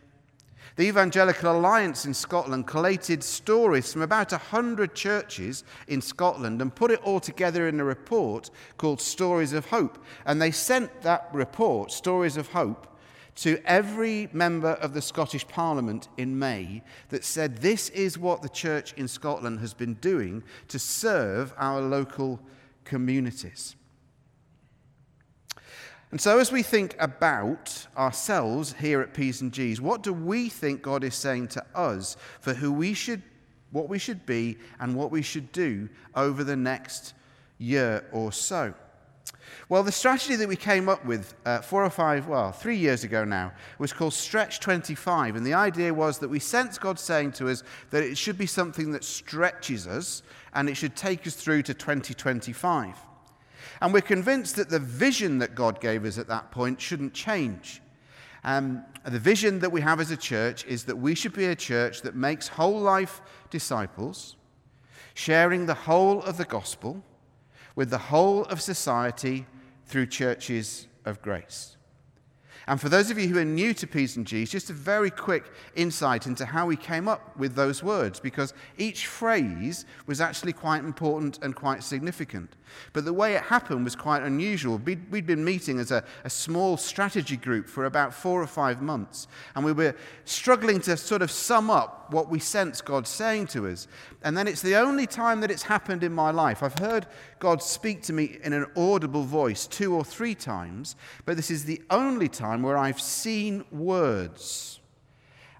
The 0.75 0.87
Evangelical 0.87 1.55
Alliance 1.55 2.07
in 2.07 2.15
Scotland 2.15 2.65
collated 2.65 3.23
stories 3.23 3.93
from 3.93 4.01
about 4.01 4.31
100 4.31 4.95
churches 4.95 5.63
in 5.87 6.01
Scotland 6.01 6.63
and 6.63 6.73
put 6.73 6.89
it 6.89 7.01
all 7.03 7.19
together 7.19 7.67
in 7.67 7.79
a 7.79 7.83
report 7.83 8.49
called 8.77 8.99
Stories 8.99 9.53
of 9.53 9.67
Hope. 9.67 10.03
And 10.25 10.41
they 10.41 10.49
sent 10.49 11.03
that 11.03 11.29
report, 11.31 11.91
Stories 11.91 12.37
of 12.37 12.47
Hope, 12.47 12.87
to 13.35 13.59
every 13.65 14.29
member 14.33 14.71
of 14.71 14.95
the 14.95 15.01
Scottish 15.01 15.47
Parliament 15.47 16.07
in 16.17 16.39
May 16.39 16.81
that 17.09 17.23
said 17.23 17.57
this 17.57 17.89
is 17.89 18.17
what 18.17 18.41
the 18.41 18.49
church 18.49 18.93
in 18.93 19.07
Scotland 19.07 19.59
has 19.59 19.75
been 19.75 19.93
doing 19.95 20.41
to 20.69 20.79
serve 20.79 21.53
our 21.57 21.81
local 21.81 22.39
communities. 22.83 23.75
And 26.13 26.21
so, 26.21 26.37
as 26.37 26.51
we 26.51 26.61
think 26.61 26.95
about 26.99 27.87
ourselves 27.97 28.73
here 28.73 29.01
at 29.01 29.15
P's 29.15 29.41
and 29.41 29.51
G's, 29.51 29.81
what 29.81 30.03
do 30.03 30.13
we 30.13 30.47
think 30.47 30.83
God 30.83 31.03
is 31.03 31.15
saying 31.15 31.47
to 31.47 31.65
us 31.73 32.17
for 32.39 32.53
who 32.53 32.71
we 32.71 32.93
should, 32.93 33.23
what 33.71 33.89
we 33.89 33.97
should 33.97 34.23
be, 34.27 34.59
and 34.79 34.95
what 34.95 35.09
we 35.09 35.23
should 35.23 35.51
do 35.51 35.89
over 36.13 36.43
the 36.43 36.55
next 36.55 37.15
year 37.57 38.07
or 38.11 38.31
so? 38.31 38.75
Well, 39.69 39.81
the 39.81 39.91
strategy 39.91 40.35
that 40.35 40.47
we 40.47 40.55
came 40.55 40.87
up 40.87 41.03
with 41.03 41.33
uh, 41.47 41.61
four 41.61 41.83
or 41.83 41.89
five, 41.89 42.27
well, 42.27 42.51
three 42.51 42.77
years 42.77 43.03
ago 43.03 43.23
now, 43.25 43.51
was 43.79 43.91
called 43.91 44.13
Stretch 44.13 44.59
25. 44.59 45.35
And 45.35 45.43
the 45.43 45.55
idea 45.55 45.91
was 45.91 46.19
that 46.19 46.29
we 46.29 46.37
sense 46.37 46.77
God 46.77 46.99
saying 46.99 47.31
to 47.31 47.49
us 47.49 47.63
that 47.89 48.03
it 48.03 48.19
should 48.19 48.37
be 48.37 48.45
something 48.45 48.91
that 48.91 49.03
stretches 49.03 49.87
us 49.87 50.21
and 50.53 50.69
it 50.69 50.75
should 50.75 50.95
take 50.95 51.25
us 51.25 51.33
through 51.33 51.63
to 51.63 51.73
2025. 51.73 52.97
And 53.81 53.93
we're 53.93 54.01
convinced 54.01 54.55
that 54.55 54.69
the 54.69 54.79
vision 54.79 55.39
that 55.39 55.55
God 55.55 55.81
gave 55.81 56.05
us 56.05 56.17
at 56.17 56.27
that 56.27 56.51
point 56.51 56.79
shouldn't 56.79 57.13
change. 57.13 57.81
Um, 58.43 58.83
the 59.05 59.19
vision 59.19 59.59
that 59.59 59.71
we 59.71 59.81
have 59.81 59.99
as 59.99 60.11
a 60.11 60.17
church 60.17 60.65
is 60.65 60.83
that 60.85 60.97
we 60.97 61.15
should 61.15 61.33
be 61.33 61.45
a 61.45 61.55
church 61.55 62.01
that 62.01 62.15
makes 62.15 62.47
whole 62.47 62.79
life 62.79 63.21
disciples, 63.49 64.35
sharing 65.13 65.65
the 65.65 65.73
whole 65.73 66.21
of 66.23 66.37
the 66.37 66.45
gospel 66.45 67.03
with 67.75 67.89
the 67.89 67.97
whole 67.97 68.43
of 68.45 68.61
society 68.61 69.45
through 69.85 70.07
churches 70.07 70.87
of 71.05 71.21
grace. 71.21 71.77
And 72.67 72.79
for 72.79 72.89
those 72.89 73.11
of 73.11 73.19
you 73.19 73.27
who 73.27 73.39
are 73.39 73.45
new 73.45 73.73
to 73.73 73.87
P's 73.87 74.15
and 74.15 74.25
G's, 74.25 74.49
just 74.49 74.69
a 74.69 74.73
very 74.73 75.09
quick 75.09 75.51
insight 75.75 76.27
into 76.27 76.45
how 76.45 76.65
we 76.65 76.75
came 76.75 77.07
up 77.07 77.35
with 77.37 77.55
those 77.55 77.83
words, 77.83 78.19
because 78.19 78.53
each 78.77 79.07
phrase 79.07 79.85
was 80.05 80.21
actually 80.21 80.53
quite 80.53 80.83
important 80.83 81.39
and 81.41 81.55
quite 81.55 81.83
significant. 81.83 82.55
But 82.93 83.05
the 83.05 83.13
way 83.13 83.35
it 83.35 83.43
happened 83.43 83.83
was 83.83 83.95
quite 83.95 84.23
unusual. 84.23 84.77
We'd 84.77 85.27
been 85.27 85.43
meeting 85.43 85.79
as 85.79 85.91
a, 85.91 86.03
a 86.23 86.29
small 86.29 86.77
strategy 86.77 87.37
group 87.37 87.67
for 87.67 87.85
about 87.85 88.13
four 88.13 88.41
or 88.41 88.47
five 88.47 88.81
months, 88.81 89.27
and 89.55 89.63
we 89.63 89.73
were 89.73 89.95
struggling 90.25 90.79
to 90.81 90.97
sort 90.97 91.21
of 91.21 91.29
sum 91.29 91.69
up 91.69 92.11
what 92.11 92.29
we 92.29 92.39
sense 92.39 92.81
God 92.81 93.07
saying 93.07 93.47
to 93.47 93.67
us. 93.67 93.87
And 94.23 94.37
then 94.37 94.47
it's 94.47 94.61
the 94.61 94.75
only 94.75 95.07
time 95.07 95.41
that 95.41 95.51
it's 95.51 95.63
happened 95.63 96.03
in 96.03 96.13
my 96.13 96.31
life. 96.31 96.63
I've 96.63 96.77
heard 96.79 97.07
God 97.43 97.61
speak 97.61 98.01
to 98.03 98.13
me 98.13 98.37
in 98.41 98.53
an 98.53 98.67
audible 98.77 99.23
voice 99.23 99.67
two 99.67 99.93
or 99.93 100.05
three 100.05 100.33
times, 100.33 100.95
but 101.25 101.35
this 101.35 101.51
is 101.51 101.65
the 101.65 101.81
only 101.89 102.29
time 102.29 102.63
where 102.63 102.77
I've 102.77 103.01
seen 103.01 103.65
words. 103.69 104.79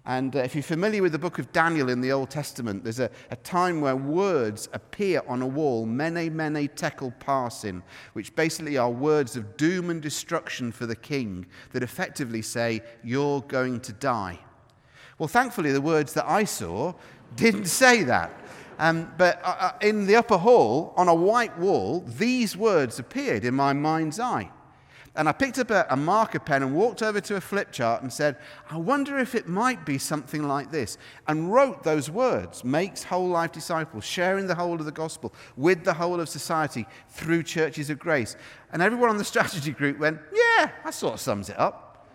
And 0.06 0.34
uh, 0.34 0.40
if 0.40 0.56
you're 0.56 0.64
familiar 0.64 1.02
with 1.02 1.12
the 1.12 1.20
book 1.20 1.40
of 1.40 1.52
Daniel 1.52 1.90
in 1.90 2.00
the 2.00 2.14
Old 2.14 2.30
Testament, 2.30 2.86
there's 2.86 3.02
a, 3.02 3.10
a 3.32 3.36
time 3.36 3.82
where 3.82 3.98
words 3.98 4.70
appear 4.72 5.24
on 5.28 5.42
a 5.42 5.46
wall, 5.46 5.86
mene, 5.86 6.34
mene, 6.34 6.70
tekel, 6.70 7.14
parsin, 7.20 7.84
which 8.14 8.34
basically 8.34 8.78
are 8.78 8.90
words 8.90 9.36
of 9.36 9.58
doom 9.58 9.90
and 9.90 10.02
destruction 10.02 10.72
for 10.72 10.86
the 10.86 10.96
king 10.96 11.46
that 11.74 11.84
effectively 11.84 12.42
say, 12.42 12.82
You're 13.04 13.42
going 13.42 13.82
to 13.82 13.92
die. 13.92 14.40
Well, 15.20 15.28
thankfully, 15.28 15.74
the 15.74 15.82
words 15.82 16.14
that 16.14 16.30
I 16.30 16.46
saw 16.46 16.94
didn't 17.36 17.66
say 17.84 18.04
that. 18.04 18.32
Um, 18.80 19.14
but 19.18 19.42
uh, 19.44 19.56
uh 19.60 19.72
in 19.82 20.08
the 20.08 20.16
upper 20.16 20.38
hall, 20.38 20.94
on 20.98 21.08
a 21.08 21.16
white 21.16 21.58
wall, 21.58 22.02
these 22.02 22.58
words 22.58 23.00
appeared 23.00 23.46
in 23.46 23.54
my 23.54 23.74
mind's 23.74 24.20
eye. 24.20 24.50
And 25.16 25.30
I 25.30 25.32
picked 25.32 25.60
up 25.60 25.70
a, 25.70 25.86
a, 25.92 25.96
marker 25.96 26.40
pen 26.40 26.64
and 26.64 26.74
walked 26.74 27.04
over 27.04 27.22
to 27.22 27.36
a 27.36 27.42
flip 27.42 27.72
chart 27.72 28.02
and 28.02 28.12
said, 28.12 28.36
I 28.72 28.78
wonder 28.78 29.20
if 29.20 29.36
it 29.36 29.48
might 29.48 29.86
be 29.86 30.00
something 30.00 30.48
like 30.48 30.72
this. 30.72 30.98
And 31.28 31.54
wrote 31.54 31.84
those 31.84 32.10
words 32.10 32.64
makes 32.64 33.04
whole 33.04 33.28
life 33.28 33.52
disciples, 33.52 34.06
sharing 34.06 34.48
the 34.48 34.56
whole 34.56 34.74
of 34.74 34.86
the 34.86 34.92
gospel 34.92 35.32
with 35.56 35.84
the 35.84 35.94
whole 35.94 36.20
of 36.20 36.30
society 36.30 36.88
through 37.10 37.44
churches 37.44 37.92
of 37.92 38.00
grace. 38.00 38.36
And 38.72 38.82
everyone 38.82 39.12
on 39.12 39.18
the 39.18 39.24
strategy 39.34 39.72
group 39.72 40.00
went, 40.00 40.20
Yeah, 40.34 40.72
that 40.84 40.96
sort 40.96 41.14
of 41.14 41.20
sums 41.20 41.50
it 41.50 41.60
up. 41.60 42.08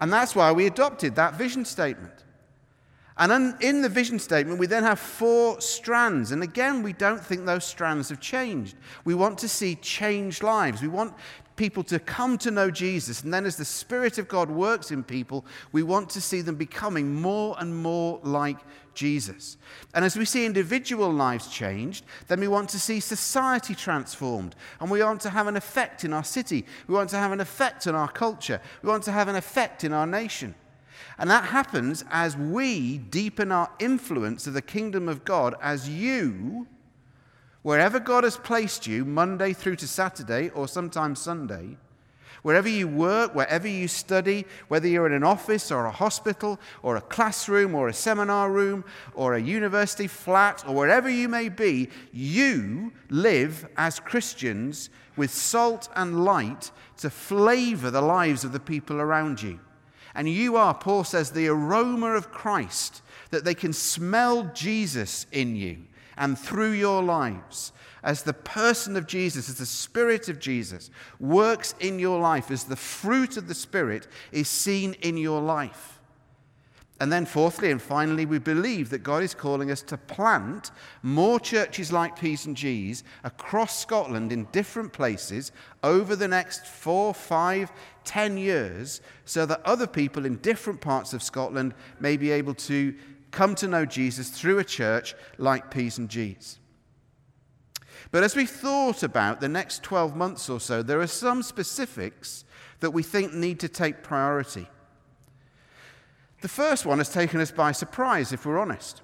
And 0.00 0.12
that's 0.12 0.34
why 0.34 0.50
we 0.50 0.66
adopted 0.66 1.14
that 1.16 1.34
vision 1.34 1.64
statement. 1.64 2.24
And 3.18 3.60
in 3.60 3.82
the 3.82 3.88
vision 3.88 4.20
statement, 4.20 4.60
we 4.60 4.68
then 4.68 4.84
have 4.84 5.00
four 5.00 5.60
strands. 5.60 6.30
And 6.30 6.42
again, 6.42 6.84
we 6.84 6.92
don't 6.92 7.22
think 7.22 7.44
those 7.44 7.64
strands 7.64 8.08
have 8.10 8.20
changed. 8.20 8.76
We 9.04 9.14
want 9.14 9.38
to 9.38 9.48
see 9.48 9.74
changed 9.74 10.44
lives. 10.44 10.82
We 10.82 10.88
want 10.88 11.14
people 11.56 11.82
to 11.82 11.98
come 11.98 12.38
to 12.38 12.52
know 12.52 12.70
Jesus. 12.70 13.22
And 13.22 13.34
then, 13.34 13.44
as 13.44 13.56
the 13.56 13.64
Spirit 13.64 14.18
of 14.18 14.28
God 14.28 14.48
works 14.48 14.92
in 14.92 15.02
people, 15.02 15.44
we 15.72 15.82
want 15.82 16.08
to 16.10 16.20
see 16.20 16.40
them 16.40 16.54
becoming 16.54 17.12
more 17.12 17.56
and 17.58 17.76
more 17.76 18.20
like 18.22 18.58
Jesus. 18.94 19.58
And 19.94 20.04
as 20.04 20.16
we 20.16 20.24
see 20.24 20.46
individual 20.46 21.12
lives 21.12 21.48
changed, 21.48 22.04
then 22.28 22.38
we 22.38 22.48
want 22.48 22.68
to 22.70 22.78
see 22.78 23.00
society 23.00 23.74
transformed. 23.74 24.54
And 24.80 24.90
we 24.90 25.02
want 25.02 25.20
to 25.22 25.30
have 25.30 25.48
an 25.48 25.56
effect 25.56 26.04
in 26.04 26.12
our 26.12 26.24
city. 26.24 26.64
We 26.86 26.94
want 26.94 27.10
to 27.10 27.16
have 27.16 27.32
an 27.32 27.40
effect 27.40 27.88
on 27.88 27.96
our 27.96 28.08
culture. 28.08 28.60
We 28.82 28.88
want 28.88 29.02
to 29.04 29.12
have 29.12 29.26
an 29.26 29.36
effect 29.36 29.82
in 29.82 29.92
our 29.92 30.06
nation. 30.06 30.54
And 31.18 31.30
that 31.30 31.46
happens 31.46 32.04
as 32.10 32.36
we 32.36 32.98
deepen 32.98 33.50
our 33.50 33.70
influence 33.78 34.46
of 34.46 34.54
the 34.54 34.62
kingdom 34.62 35.08
of 35.08 35.24
God, 35.24 35.54
as 35.60 35.88
you 35.88 36.68
Wherever 37.62 37.98
God 37.98 38.24
has 38.24 38.36
placed 38.36 38.86
you, 38.86 39.04
Monday 39.04 39.52
through 39.52 39.76
to 39.76 39.88
Saturday 39.88 40.48
or 40.50 40.68
sometimes 40.68 41.18
Sunday, 41.18 41.76
wherever 42.42 42.68
you 42.68 42.86
work, 42.86 43.34
wherever 43.34 43.66
you 43.66 43.88
study, 43.88 44.46
whether 44.68 44.86
you're 44.86 45.06
in 45.06 45.12
an 45.12 45.24
office 45.24 45.72
or 45.72 45.84
a 45.84 45.90
hospital 45.90 46.60
or 46.82 46.96
a 46.96 47.00
classroom 47.00 47.74
or 47.74 47.88
a 47.88 47.92
seminar 47.92 48.50
room 48.50 48.84
or 49.14 49.34
a 49.34 49.42
university 49.42 50.06
flat 50.06 50.64
or 50.68 50.74
wherever 50.74 51.10
you 51.10 51.28
may 51.28 51.48
be, 51.48 51.90
you 52.12 52.92
live 53.10 53.68
as 53.76 53.98
Christians 54.00 54.88
with 55.16 55.30
salt 55.30 55.88
and 55.96 56.24
light 56.24 56.70
to 56.98 57.10
flavor 57.10 57.90
the 57.90 58.00
lives 58.00 58.44
of 58.44 58.52
the 58.52 58.60
people 58.60 59.00
around 59.00 59.42
you. 59.42 59.58
And 60.18 60.28
you 60.28 60.56
are, 60.56 60.74
Paul 60.74 61.04
says, 61.04 61.30
the 61.30 61.46
aroma 61.46 62.08
of 62.08 62.32
Christ, 62.32 63.02
that 63.30 63.44
they 63.44 63.54
can 63.54 63.72
smell 63.72 64.50
Jesus 64.52 65.26
in 65.30 65.54
you 65.54 65.84
and 66.16 66.36
through 66.36 66.72
your 66.72 67.04
lives 67.04 67.72
as 68.02 68.24
the 68.24 68.32
person 68.32 68.96
of 68.96 69.06
Jesus, 69.06 69.48
as 69.48 69.58
the 69.58 69.64
Spirit 69.64 70.28
of 70.28 70.40
Jesus 70.40 70.90
works 71.20 71.76
in 71.78 72.00
your 72.00 72.18
life, 72.18 72.50
as 72.50 72.64
the 72.64 72.74
fruit 72.74 73.36
of 73.36 73.46
the 73.46 73.54
Spirit 73.54 74.08
is 74.32 74.48
seen 74.48 74.94
in 75.02 75.16
your 75.16 75.40
life. 75.40 76.00
And 77.00 77.12
then, 77.12 77.26
fourthly 77.26 77.70
and 77.70 77.80
finally, 77.80 78.26
we 78.26 78.40
believe 78.40 78.90
that 78.90 79.04
God 79.04 79.22
is 79.22 79.34
calling 79.34 79.70
us 79.70 79.82
to 79.82 79.96
plant 79.96 80.72
more 81.04 81.38
churches 81.38 81.92
like 81.92 82.18
P's 82.18 82.44
and 82.44 82.56
G's 82.56 83.04
across 83.22 83.78
Scotland 83.78 84.32
in 84.32 84.48
different 84.50 84.92
places 84.92 85.52
over 85.84 86.16
the 86.16 86.26
next 86.26 86.66
four, 86.66 87.14
five, 87.14 87.70
ten 88.08 88.38
years 88.38 89.02
so 89.26 89.44
that 89.44 89.60
other 89.66 89.86
people 89.86 90.24
in 90.24 90.36
different 90.36 90.80
parts 90.80 91.12
of 91.12 91.22
Scotland 91.22 91.74
may 92.00 92.16
be 92.16 92.30
able 92.30 92.54
to 92.54 92.94
come 93.30 93.54
to 93.56 93.68
know 93.68 93.84
Jesus 93.84 94.30
through 94.30 94.58
a 94.58 94.64
church 94.64 95.14
like 95.36 95.70
P's 95.70 95.98
and 95.98 96.08
G's. 96.08 96.58
But 98.10 98.24
as 98.24 98.34
we 98.34 98.46
thought 98.46 99.02
about 99.02 99.40
the 99.40 99.48
next 99.48 99.82
12 99.82 100.16
months 100.16 100.48
or 100.48 100.58
so, 100.58 100.82
there 100.82 101.00
are 101.02 101.06
some 101.06 101.42
specifics 101.42 102.46
that 102.80 102.92
we 102.92 103.02
think 103.02 103.34
need 103.34 103.60
to 103.60 103.68
take 103.68 104.02
priority. 104.02 104.66
The 106.40 106.48
first 106.48 106.86
one 106.86 106.98
has 106.98 107.12
taken 107.12 107.40
us 107.40 107.50
by 107.50 107.72
surprise, 107.72 108.32
if 108.32 108.46
we're 108.46 108.58
honest. 108.58 109.02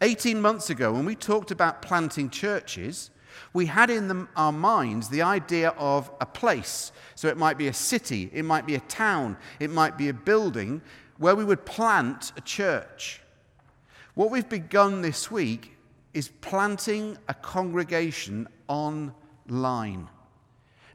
18 0.00 0.40
months 0.40 0.68
ago, 0.68 0.92
when 0.92 1.04
we 1.04 1.14
talked 1.14 1.52
about 1.52 1.82
planting 1.82 2.28
churches, 2.28 3.10
we 3.52 3.66
had 3.66 3.90
in 3.90 4.08
the, 4.08 4.28
our 4.36 4.52
minds 4.52 5.08
the 5.08 5.22
idea 5.22 5.70
of 5.70 6.10
a 6.20 6.26
place. 6.26 6.92
So 7.14 7.28
it 7.28 7.36
might 7.36 7.58
be 7.58 7.68
a 7.68 7.72
city, 7.72 8.30
it 8.32 8.44
might 8.44 8.66
be 8.66 8.74
a 8.74 8.80
town, 8.80 9.36
it 9.58 9.70
might 9.70 9.98
be 9.98 10.08
a 10.08 10.14
building 10.14 10.82
where 11.18 11.36
we 11.36 11.44
would 11.44 11.66
plant 11.66 12.32
a 12.36 12.40
church. 12.40 13.20
What 14.14 14.30
we've 14.30 14.48
begun 14.48 15.02
this 15.02 15.30
week 15.30 15.76
is 16.14 16.28
planting 16.40 17.16
a 17.28 17.34
congregation 17.34 18.48
online. 18.68 20.08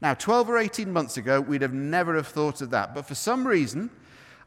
Now, 0.02 0.14
12 0.14 0.50
or 0.50 0.58
18 0.58 0.92
months 0.92 1.18
ago, 1.18 1.40
we'd 1.40 1.62
have 1.62 1.74
never 1.74 2.16
have 2.16 2.28
thought 2.28 2.62
of 2.62 2.70
that. 2.72 2.94
But 2.94 3.08
for 3.08 3.16
some 3.16 3.48
reason, 3.48 3.90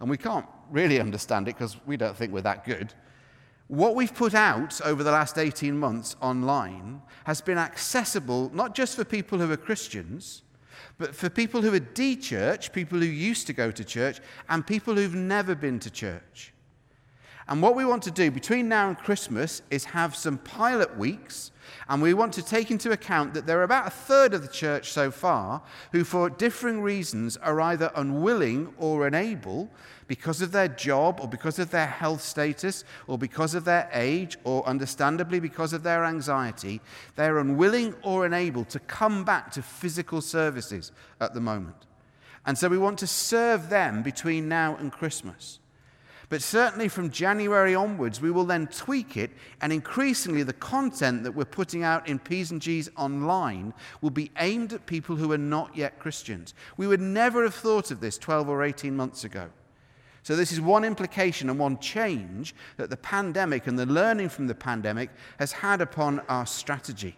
and 0.00 0.10
we 0.10 0.16
can't 0.16 0.46
really 0.70 1.00
understand 1.08 1.48
it 1.48 1.56
because 1.56 1.76
we 1.86 1.96
don't 1.96 2.16
think 2.16 2.32
we're 2.32 2.42
that 2.42 2.64
good, 2.64 2.92
what 3.68 3.94
we've 3.94 4.14
put 4.14 4.34
out 4.34 4.80
over 4.82 5.04
the 5.04 5.12
last 5.12 5.38
18 5.38 5.78
months 5.78 6.16
online 6.20 7.02
has 7.24 7.40
been 7.40 7.58
accessible 7.58 8.50
not 8.54 8.74
just 8.74 8.96
for 8.96 9.04
people 9.04 9.38
who 9.38 9.52
are 9.52 9.58
Christians, 9.58 10.42
but 10.96 11.14
for 11.14 11.28
people 11.28 11.62
who 11.62 11.72
are 11.74 11.78
de 11.78 12.16
church, 12.16 12.72
people 12.72 12.98
who 12.98 13.06
used 13.06 13.46
to 13.46 13.52
go 13.52 13.70
to 13.70 13.84
church, 13.84 14.20
and 14.48 14.66
people 14.66 14.94
who've 14.94 15.14
never 15.14 15.54
been 15.54 15.78
to 15.80 15.90
church. 15.90 16.52
And 17.48 17.62
what 17.62 17.74
we 17.74 17.86
want 17.86 18.02
to 18.02 18.10
do 18.10 18.30
between 18.30 18.68
now 18.68 18.88
and 18.88 18.98
Christmas 18.98 19.62
is 19.70 19.86
have 19.86 20.14
some 20.14 20.36
pilot 20.36 20.98
weeks, 20.98 21.50
and 21.88 22.02
we 22.02 22.12
want 22.12 22.34
to 22.34 22.42
take 22.42 22.70
into 22.70 22.92
account 22.92 23.32
that 23.32 23.46
there 23.46 23.58
are 23.60 23.62
about 23.62 23.86
a 23.86 23.90
third 23.90 24.34
of 24.34 24.42
the 24.42 24.48
church 24.48 24.90
so 24.90 25.10
far 25.10 25.62
who, 25.92 26.04
for 26.04 26.28
differing 26.28 26.82
reasons, 26.82 27.38
are 27.38 27.58
either 27.62 27.90
unwilling 27.94 28.74
or 28.76 29.06
unable 29.06 29.70
because 30.08 30.42
of 30.42 30.52
their 30.52 30.68
job 30.68 31.20
or 31.22 31.28
because 31.28 31.58
of 31.58 31.70
their 31.70 31.86
health 31.86 32.20
status 32.20 32.84
or 33.06 33.16
because 33.16 33.54
of 33.54 33.64
their 33.64 33.88
age 33.94 34.36
or 34.44 34.66
understandably 34.66 35.40
because 35.40 35.72
of 35.72 35.82
their 35.82 36.04
anxiety. 36.04 36.82
They're 37.16 37.38
unwilling 37.38 37.94
or 38.02 38.26
unable 38.26 38.64
to 38.66 38.78
come 38.80 39.24
back 39.24 39.52
to 39.52 39.62
physical 39.62 40.20
services 40.20 40.92
at 41.18 41.32
the 41.32 41.40
moment. 41.40 41.86
And 42.44 42.58
so 42.58 42.68
we 42.68 42.78
want 42.78 42.98
to 42.98 43.06
serve 43.06 43.70
them 43.70 44.02
between 44.02 44.48
now 44.48 44.76
and 44.76 44.92
Christmas. 44.92 45.60
But 46.28 46.42
certainly 46.42 46.88
from 46.88 47.10
January 47.10 47.74
onwards, 47.74 48.20
we 48.20 48.30
will 48.30 48.44
then 48.44 48.66
tweak 48.66 49.16
it, 49.16 49.30
and 49.62 49.72
increasingly 49.72 50.42
the 50.42 50.52
content 50.52 51.22
that 51.22 51.32
we're 51.32 51.46
putting 51.46 51.82
out 51.82 52.06
in 52.06 52.18
P's 52.18 52.50
and 52.50 52.60
G's 52.60 52.90
online 52.96 53.72
will 54.02 54.10
be 54.10 54.30
aimed 54.38 54.74
at 54.74 54.84
people 54.84 55.16
who 55.16 55.32
are 55.32 55.38
not 55.38 55.74
yet 55.74 55.98
Christians. 55.98 56.54
We 56.76 56.86
would 56.86 57.00
never 57.00 57.44
have 57.44 57.54
thought 57.54 57.90
of 57.90 58.00
this 58.00 58.18
12 58.18 58.48
or 58.48 58.62
18 58.62 58.94
months 58.94 59.24
ago. 59.24 59.48
So, 60.22 60.36
this 60.36 60.52
is 60.52 60.60
one 60.60 60.84
implication 60.84 61.48
and 61.48 61.58
one 61.58 61.78
change 61.78 62.54
that 62.76 62.90
the 62.90 62.98
pandemic 62.98 63.66
and 63.66 63.78
the 63.78 63.86
learning 63.86 64.28
from 64.28 64.46
the 64.46 64.54
pandemic 64.54 65.08
has 65.38 65.52
had 65.52 65.80
upon 65.80 66.20
our 66.28 66.44
strategy. 66.44 67.16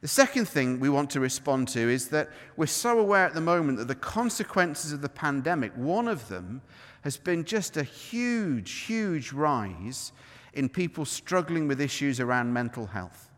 The 0.00 0.08
second 0.08 0.46
thing 0.46 0.78
we 0.78 0.90
want 0.90 1.10
to 1.10 1.20
respond 1.20 1.66
to 1.68 1.80
is 1.80 2.08
that 2.08 2.28
we're 2.56 2.66
so 2.66 2.98
aware 2.98 3.24
at 3.24 3.34
the 3.34 3.40
moment 3.40 3.78
that 3.78 3.88
the 3.88 3.94
consequences 3.94 4.92
of 4.92 5.00
the 5.00 5.08
pandemic, 5.08 5.72
one 5.74 6.06
of 6.06 6.28
them 6.28 6.60
has 7.04 7.18
been 7.18 7.44
just 7.44 7.76
a 7.76 7.82
huge, 7.82 8.70
huge 8.72 9.30
rise 9.30 10.10
in 10.54 10.70
people 10.70 11.04
struggling 11.04 11.68
with 11.68 11.78
issues 11.78 12.18
around 12.18 12.50
mental 12.50 12.86
health. 12.86 13.28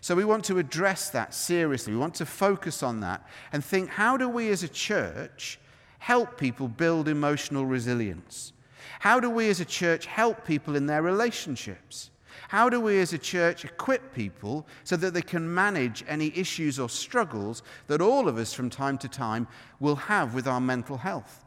So 0.00 0.14
we 0.14 0.24
want 0.24 0.44
to 0.44 0.58
address 0.58 1.10
that 1.10 1.34
seriously. 1.34 1.92
We 1.92 1.98
want 1.98 2.14
to 2.14 2.26
focus 2.26 2.84
on 2.84 3.00
that 3.00 3.26
and 3.52 3.64
think 3.64 3.90
how 3.90 4.16
do 4.16 4.28
we 4.28 4.50
as 4.50 4.62
a 4.62 4.68
church 4.68 5.58
help 5.98 6.38
people 6.38 6.68
build 6.68 7.08
emotional 7.08 7.66
resilience? 7.66 8.52
How 9.00 9.18
do 9.18 9.28
we 9.28 9.50
as 9.50 9.58
a 9.58 9.64
church 9.64 10.06
help 10.06 10.46
people 10.46 10.76
in 10.76 10.86
their 10.86 11.02
relationships? 11.02 12.12
How 12.48 12.68
do 12.68 12.80
we 12.80 13.00
as 13.00 13.12
a 13.12 13.18
church 13.18 13.64
equip 13.64 14.14
people 14.14 14.64
so 14.84 14.96
that 14.96 15.12
they 15.12 15.22
can 15.22 15.52
manage 15.52 16.04
any 16.06 16.32
issues 16.36 16.78
or 16.78 16.88
struggles 16.88 17.64
that 17.88 18.00
all 18.00 18.28
of 18.28 18.38
us 18.38 18.52
from 18.52 18.70
time 18.70 18.96
to 18.98 19.08
time 19.08 19.48
will 19.80 19.96
have 19.96 20.34
with 20.34 20.46
our 20.46 20.60
mental 20.60 20.98
health? 20.98 21.44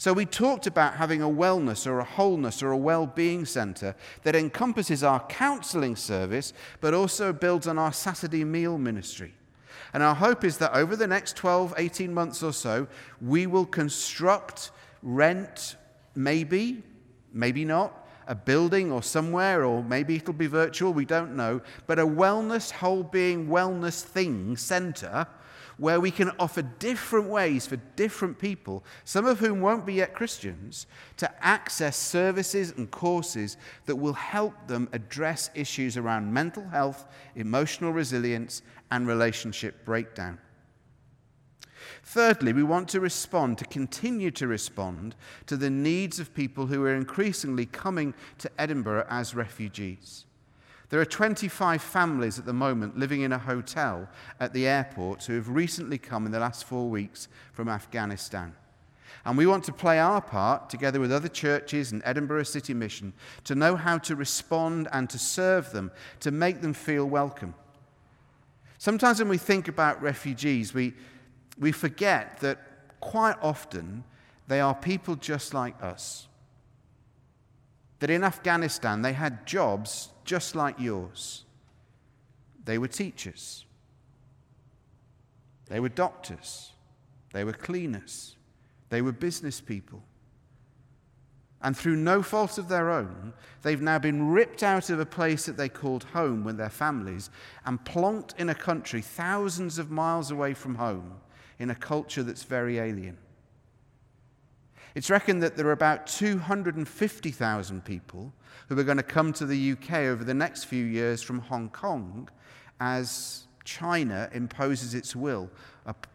So, 0.00 0.12
we 0.12 0.26
talked 0.26 0.68
about 0.68 0.94
having 0.94 1.22
a 1.22 1.28
wellness 1.28 1.84
or 1.84 1.98
a 1.98 2.04
wholeness 2.04 2.62
or 2.62 2.70
a 2.70 2.76
well 2.76 3.04
being 3.04 3.44
centre 3.44 3.96
that 4.22 4.36
encompasses 4.36 5.02
our 5.02 5.18
counselling 5.26 5.96
service, 5.96 6.52
but 6.80 6.94
also 6.94 7.32
builds 7.32 7.66
on 7.66 7.78
our 7.78 7.92
Saturday 7.92 8.44
meal 8.44 8.78
ministry. 8.78 9.34
And 9.92 10.04
our 10.04 10.14
hope 10.14 10.44
is 10.44 10.58
that 10.58 10.72
over 10.74 10.94
the 10.94 11.08
next 11.08 11.36
12, 11.36 11.74
18 11.76 12.14
months 12.14 12.44
or 12.44 12.52
so, 12.52 12.86
we 13.20 13.48
will 13.48 13.66
construct, 13.66 14.70
rent, 15.02 15.74
maybe, 16.14 16.84
maybe 17.32 17.64
not, 17.64 18.06
a 18.28 18.36
building 18.36 18.92
or 18.92 19.02
somewhere, 19.02 19.64
or 19.64 19.82
maybe 19.82 20.14
it'll 20.14 20.32
be 20.32 20.46
virtual, 20.46 20.92
we 20.92 21.06
don't 21.06 21.34
know, 21.34 21.60
but 21.88 21.98
a 21.98 22.06
wellness, 22.06 22.70
whole 22.70 23.02
being, 23.02 23.48
wellness 23.48 24.02
thing 24.02 24.56
centre 24.56 25.26
where 25.78 26.00
we 26.00 26.10
can 26.10 26.30
offer 26.38 26.62
different 26.62 27.28
ways 27.28 27.66
for 27.66 27.76
different 27.96 28.38
people, 28.38 28.84
some 29.04 29.26
of 29.26 29.38
whom 29.38 29.60
won't 29.60 29.86
be 29.86 29.94
yet 29.94 30.12
Christians, 30.12 30.86
to 31.16 31.44
access 31.44 31.96
services 31.96 32.74
and 32.76 32.90
courses 32.90 33.56
that 33.86 33.96
will 33.96 34.12
help 34.12 34.66
them 34.66 34.88
address 34.92 35.50
issues 35.54 35.96
around 35.96 36.32
mental 36.32 36.68
health, 36.68 37.06
emotional 37.36 37.92
resilience, 37.92 38.62
and 38.90 39.06
relationship 39.06 39.84
breakdown. 39.84 40.38
Thirdly, 42.02 42.52
we 42.52 42.62
want 42.62 42.88
to 42.88 43.00
respond, 43.00 43.58
to 43.58 43.64
continue 43.64 44.30
to 44.32 44.46
respond 44.46 45.14
to 45.46 45.56
the 45.56 45.70
needs 45.70 46.18
of 46.18 46.34
people 46.34 46.66
who 46.66 46.84
are 46.84 46.94
increasingly 46.94 47.66
coming 47.66 48.14
to 48.38 48.50
Edinburgh 48.58 49.06
as 49.08 49.34
refugees. 49.34 50.24
There 50.90 51.00
are 51.00 51.04
25 51.04 51.82
families 51.82 52.38
at 52.38 52.46
the 52.46 52.52
moment 52.52 52.98
living 52.98 53.20
in 53.20 53.32
a 53.32 53.38
hotel 53.38 54.08
at 54.40 54.54
the 54.54 54.66
airport 54.66 55.24
who 55.24 55.34
have 55.34 55.50
recently 55.50 55.98
come 55.98 56.24
in 56.24 56.32
the 56.32 56.40
last 56.40 56.64
four 56.64 56.88
weeks 56.88 57.28
from 57.52 57.68
Afghanistan. 57.68 58.54
And 59.24 59.36
we 59.36 59.46
want 59.46 59.64
to 59.64 59.72
play 59.72 59.98
our 59.98 60.22
part, 60.22 60.70
together 60.70 61.00
with 61.00 61.12
other 61.12 61.28
churches 61.28 61.92
and 61.92 62.00
Edinburgh 62.04 62.44
City 62.44 62.72
Mission, 62.72 63.12
to 63.44 63.54
know 63.54 63.76
how 63.76 63.98
to 63.98 64.16
respond 64.16 64.88
and 64.92 65.10
to 65.10 65.18
serve 65.18 65.72
them, 65.72 65.90
to 66.20 66.30
make 66.30 66.62
them 66.62 66.72
feel 66.72 67.04
welcome. 67.04 67.54
Sometimes 68.78 69.18
when 69.18 69.28
we 69.28 69.38
think 69.38 69.68
about 69.68 70.00
refugees, 70.00 70.72
we, 70.72 70.94
we 71.58 71.72
forget 71.72 72.38
that 72.40 72.58
quite 73.00 73.36
often 73.42 74.04
they 74.46 74.60
are 74.60 74.74
people 74.74 75.16
just 75.16 75.52
like 75.52 75.82
us. 75.82 76.28
That 77.98 78.08
in 78.08 78.24
Afghanistan 78.24 79.02
they 79.02 79.12
had 79.12 79.46
jobs 79.46 80.10
just 80.28 80.54
like 80.54 80.78
yours. 80.78 81.44
They 82.66 82.76
were 82.76 82.86
teachers, 82.86 83.64
they 85.70 85.80
were 85.80 85.88
doctors, 85.88 86.72
they 87.32 87.44
were 87.44 87.54
cleaners, 87.54 88.36
they 88.90 89.00
were 89.00 89.12
business 89.12 89.58
people. 89.62 90.02
And 91.62 91.74
through 91.74 91.96
no 91.96 92.22
fault 92.22 92.58
of 92.58 92.68
their 92.68 92.90
own, 92.90 93.32
they've 93.62 93.80
now 93.80 93.98
been 93.98 94.28
ripped 94.28 94.62
out 94.62 94.90
of 94.90 95.00
a 95.00 95.06
place 95.06 95.46
that 95.46 95.56
they 95.56 95.70
called 95.70 96.04
home 96.04 96.44
with 96.44 96.58
their 96.58 96.68
families 96.68 97.30
and 97.64 97.82
plonked 97.84 98.38
in 98.38 98.50
a 98.50 98.54
country 98.54 99.00
thousands 99.00 99.78
of 99.78 99.90
miles 99.90 100.30
away 100.30 100.52
from 100.52 100.74
home 100.74 101.14
in 101.58 101.70
a 101.70 101.74
culture 101.74 102.22
that's 102.22 102.44
very 102.44 102.78
alien. 102.78 103.16
It's 104.94 105.10
reckoned 105.10 105.42
that 105.42 105.56
there 105.56 105.66
are 105.66 105.72
about 105.72 106.06
250,000 106.06 107.84
people 107.84 108.32
who 108.68 108.78
are 108.78 108.84
going 108.84 108.96
to 108.96 109.02
come 109.02 109.32
to 109.34 109.46
the 109.46 109.72
UK 109.72 109.92
over 109.94 110.24
the 110.24 110.34
next 110.34 110.64
few 110.64 110.84
years 110.84 111.22
from 111.22 111.40
Hong 111.40 111.68
Kong 111.68 112.28
as 112.80 113.46
China 113.64 114.30
imposes 114.32 114.94
its 114.94 115.14
will 115.14 115.50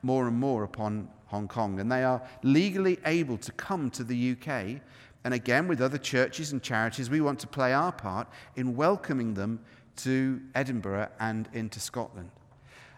more 0.02 0.28
and 0.28 0.38
more 0.38 0.64
upon 0.64 1.08
Hong 1.28 1.48
Kong. 1.48 1.80
And 1.80 1.92
they 1.92 2.04
are 2.04 2.22
legally 2.42 3.00
able 3.06 3.38
to 3.38 3.52
come 3.54 3.90
to 3.92 4.04
the 4.04 4.32
UK. 4.32 4.82
And 5.24 5.34
again, 5.34 5.68
with 5.68 5.82
other 5.82 5.98
churches 5.98 6.52
and 6.52 6.62
charities, 6.62 7.10
we 7.10 7.22
want 7.22 7.40
to 7.40 7.48
play 7.48 7.74
our 7.74 7.92
part 7.92 8.28
in 8.56 8.76
welcoming 8.76 9.36
them 9.36 9.60
to 9.98 10.42
Edinburgh 10.56 11.10
and 11.20 11.48
into 11.54 11.80
Scotland. 11.80 12.32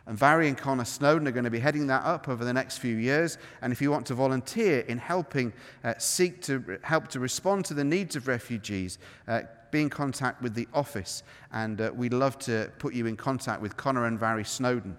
And 0.07 0.17
Vary 0.17 0.47
and 0.47 0.57
Connor 0.57 0.85
Snowden 0.85 1.27
are 1.27 1.31
going 1.31 1.45
to 1.45 1.51
be 1.51 1.59
heading 1.59 1.87
that 1.87 2.03
up 2.03 2.29
over 2.29 2.45
the 2.45 2.53
next 2.53 2.77
few 2.77 2.95
years. 2.95 3.37
And 3.61 3.73
if 3.73 3.81
you 3.81 3.89
want 3.89 4.05
to 4.07 4.13
volunteer 4.13 4.81
in 4.81 4.97
helping 4.97 5.51
uh, 5.83 5.95
seek 5.97 6.41
to 6.43 6.77
help 6.83 7.07
to 7.09 7.19
respond 7.19 7.65
to 7.65 7.73
the 7.73 7.83
needs 7.83 8.15
of 8.15 8.27
refugees, 8.27 8.99
uh, 9.27 9.41
be 9.71 9.81
in 9.81 9.89
contact 9.89 10.41
with 10.41 10.53
the 10.53 10.67
office. 10.73 11.23
And 11.51 11.81
uh, 11.81 11.91
we'd 11.93 12.13
love 12.13 12.37
to 12.39 12.71
put 12.77 12.93
you 12.93 13.07
in 13.07 13.17
contact 13.17 13.61
with 13.61 13.75
Connor 13.77 14.05
and 14.05 14.19
Vary 14.19 14.45
Snowden. 14.45 14.95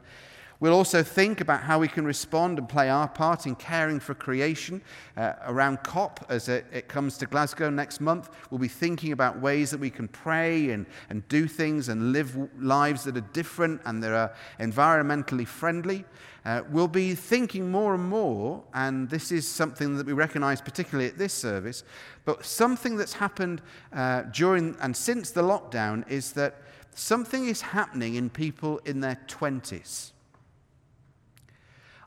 We'll 0.58 0.72
also 0.72 1.02
think 1.02 1.42
about 1.42 1.62
how 1.62 1.78
we 1.78 1.88
can 1.88 2.06
respond 2.06 2.58
and 2.58 2.66
play 2.66 2.88
our 2.88 3.08
part 3.08 3.46
in 3.46 3.56
caring 3.56 4.00
for 4.00 4.14
creation 4.14 4.80
uh, 5.16 5.34
around 5.44 5.82
COP 5.82 6.24
as 6.30 6.48
it, 6.48 6.64
it, 6.72 6.88
comes 6.88 7.18
to 7.18 7.26
Glasgow 7.26 7.68
next 7.68 8.00
month. 8.00 8.30
We'll 8.50 8.58
be 8.58 8.68
thinking 8.68 9.12
about 9.12 9.38
ways 9.38 9.70
that 9.70 9.80
we 9.80 9.90
can 9.90 10.08
pray 10.08 10.70
and, 10.70 10.86
and 11.10 11.28
do 11.28 11.46
things 11.46 11.90
and 11.90 12.12
live 12.12 12.34
lives 12.58 13.04
that 13.04 13.18
are 13.18 13.28
different 13.34 13.82
and 13.84 14.02
that 14.02 14.12
are 14.12 14.32
environmentally 14.58 15.46
friendly. 15.46 16.06
Uh, 16.46 16.62
we'll 16.70 16.88
be 16.88 17.14
thinking 17.14 17.70
more 17.70 17.94
and 17.94 18.08
more, 18.08 18.62
and 18.72 19.10
this 19.10 19.32
is 19.32 19.46
something 19.46 19.96
that 19.96 20.06
we 20.06 20.14
recognize 20.14 20.60
particularly 20.62 21.10
at 21.10 21.18
this 21.18 21.34
service, 21.34 21.82
but 22.24 22.46
something 22.46 22.96
that's 22.96 23.12
happened 23.12 23.60
uh, 23.92 24.22
during 24.32 24.74
and 24.80 24.96
since 24.96 25.32
the 25.32 25.42
lockdown 25.42 26.08
is 26.08 26.32
that 26.32 26.62
something 26.94 27.46
is 27.46 27.60
happening 27.60 28.14
in 28.14 28.30
people 28.30 28.78
in 28.86 29.00
their 29.00 29.18
20s 29.26 30.12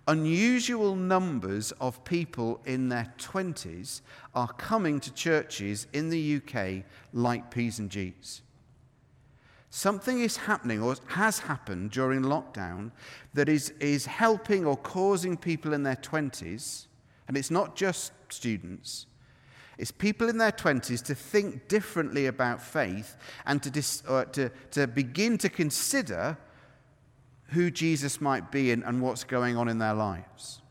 unusual 0.10 0.96
numbers 0.96 1.72
of 1.80 2.04
people 2.04 2.60
in 2.66 2.90
their 2.90 3.14
20s 3.20 4.02
are 4.34 4.52
coming 4.54 5.00
to 5.00 5.14
churches 5.14 5.86
in 5.94 6.10
the 6.10 6.42
UK 6.42 6.84
like 7.14 7.52
P's 7.52 7.78
and 7.78 7.92
G's. 7.92 8.42
Something 9.70 10.22
is 10.22 10.36
happening 10.36 10.82
or 10.82 10.96
has 11.10 11.38
happened 11.38 11.92
during 11.92 12.24
lockdown 12.24 12.90
that 13.36 13.48
is, 13.48 13.70
is 13.80 14.08
helping 14.08 14.66
or 14.66 14.78
causing 14.78 15.38
people 15.38 15.74
in 15.74 15.84
their 15.84 15.98
20s, 15.98 16.88
and 17.28 17.38
it's 17.38 17.52
not 17.52 17.76
just 17.76 18.12
students, 18.30 19.06
it's 19.78 19.92
people 19.92 20.28
in 20.28 20.40
their 20.40 20.52
20s 20.52 21.04
to 21.04 21.14
think 21.14 21.68
differently 21.68 22.26
about 22.26 22.64
faith 22.64 23.16
and 23.46 23.62
to, 23.62 23.70
dis, 23.70 24.02
uh, 24.08 24.26
to, 24.26 24.50
to 24.72 24.88
begin 24.88 25.38
to 25.38 25.50
consider 25.50 26.36
who 27.52 27.72
Jesus 27.72 28.22
might 28.22 28.52
be 28.52 28.72
and, 28.72 28.84
and 28.84 29.02
what's 29.02 29.24
going 29.24 29.58
on 29.58 29.68
in 29.68 29.80
their 29.80 29.94
lives. 29.94 30.62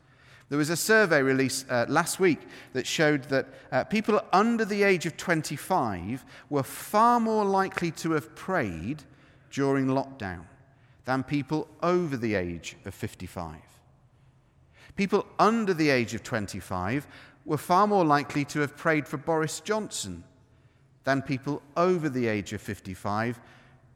There 0.48 0.58
was 0.58 0.70
a 0.70 0.76
survey 0.76 1.22
released 1.22 1.66
uh, 1.68 1.84
last 1.88 2.18
week 2.18 2.40
that 2.72 2.86
showed 2.86 3.24
that 3.24 3.46
uh, 3.70 3.84
people 3.84 4.20
under 4.32 4.64
the 4.64 4.82
age 4.82 5.04
of 5.04 5.16
25 5.16 6.24
were 6.48 6.62
far 6.62 7.20
more 7.20 7.44
likely 7.44 7.90
to 7.92 8.12
have 8.12 8.34
prayed 8.34 9.02
during 9.50 9.86
lockdown 9.88 10.44
than 11.04 11.22
people 11.22 11.68
over 11.82 12.16
the 12.16 12.34
age 12.34 12.76
of 12.86 12.94
55. 12.94 13.56
People 14.96 15.26
under 15.38 15.74
the 15.74 15.90
age 15.90 16.14
of 16.14 16.22
25 16.22 17.06
were 17.44 17.58
far 17.58 17.86
more 17.86 18.04
likely 18.04 18.44
to 18.46 18.60
have 18.60 18.76
prayed 18.76 19.06
for 19.06 19.16
Boris 19.16 19.60
Johnson 19.60 20.24
than 21.04 21.22
people 21.22 21.62
over 21.76 22.08
the 22.08 22.26
age 22.26 22.52
of 22.52 22.60
55 22.60 23.40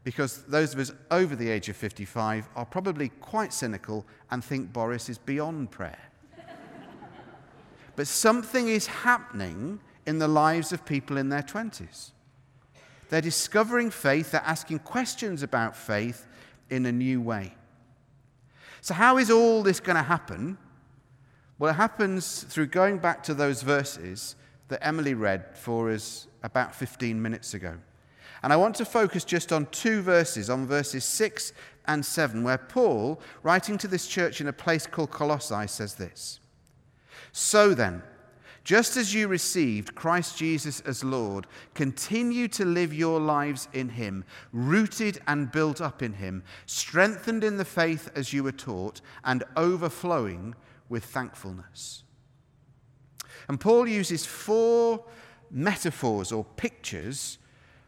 because 0.04 0.42
those 0.44 0.74
of 0.74 0.80
us 0.80 0.92
over 1.10 1.36
the 1.36 1.48
age 1.48 1.68
of 1.68 1.76
55 1.76 2.48
are 2.56 2.66
probably 2.66 3.08
quite 3.08 3.52
cynical 3.52 4.04
and 4.30 4.44
think 4.44 4.72
Boris 4.72 5.08
is 5.08 5.18
beyond 5.18 5.70
prayer. 5.70 6.10
but 7.96 8.06
something 8.06 8.68
is 8.68 8.86
happening 8.86 9.80
in 10.06 10.18
the 10.18 10.28
lives 10.28 10.72
of 10.72 10.84
people 10.84 11.16
in 11.16 11.28
their 11.28 11.42
20s. 11.42 12.10
They're 13.08 13.20
discovering 13.20 13.90
faith, 13.90 14.32
they're 14.32 14.42
asking 14.44 14.80
questions 14.80 15.42
about 15.42 15.76
faith 15.76 16.26
in 16.70 16.86
a 16.86 16.92
new 16.92 17.20
way. 17.20 17.54
So, 18.80 18.94
how 18.94 19.18
is 19.18 19.30
all 19.30 19.62
this 19.62 19.78
going 19.78 19.96
to 19.96 20.02
happen? 20.02 20.58
Well, 21.58 21.70
it 21.70 21.74
happens 21.74 22.42
through 22.44 22.66
going 22.68 22.98
back 22.98 23.22
to 23.24 23.34
those 23.34 23.62
verses 23.62 24.34
that 24.68 24.84
Emily 24.84 25.14
read 25.14 25.56
for 25.56 25.90
us 25.90 26.26
about 26.42 26.74
15 26.74 27.20
minutes 27.20 27.54
ago. 27.54 27.76
And 28.42 28.52
I 28.52 28.56
want 28.56 28.74
to 28.76 28.84
focus 28.84 29.24
just 29.24 29.52
on 29.52 29.66
two 29.66 30.02
verses, 30.02 30.50
on 30.50 30.66
verses 30.66 31.04
6 31.04 31.52
and 31.86 32.04
7, 32.04 32.42
where 32.42 32.58
Paul, 32.58 33.20
writing 33.42 33.78
to 33.78 33.88
this 33.88 34.06
church 34.08 34.40
in 34.40 34.48
a 34.48 34.52
place 34.52 34.86
called 34.86 35.10
Colossae, 35.10 35.68
says 35.68 35.94
this 35.94 36.40
So 37.30 37.72
then, 37.72 38.02
just 38.64 38.96
as 38.96 39.12
you 39.12 39.26
received 39.26 39.94
Christ 39.94 40.38
Jesus 40.38 40.80
as 40.80 41.02
Lord, 41.02 41.46
continue 41.74 42.46
to 42.48 42.64
live 42.64 42.94
your 42.94 43.20
lives 43.20 43.68
in 43.72 43.88
Him, 43.88 44.24
rooted 44.52 45.20
and 45.26 45.50
built 45.50 45.80
up 45.80 46.02
in 46.02 46.14
Him, 46.14 46.42
strengthened 46.66 47.42
in 47.42 47.56
the 47.56 47.64
faith 47.64 48.10
as 48.14 48.32
you 48.32 48.44
were 48.44 48.52
taught, 48.52 49.00
and 49.24 49.42
overflowing 49.56 50.54
with 50.88 51.04
thankfulness. 51.04 52.04
And 53.48 53.60
Paul 53.60 53.88
uses 53.88 54.24
four 54.24 55.04
metaphors 55.50 56.30
or 56.30 56.44
pictures 56.44 57.38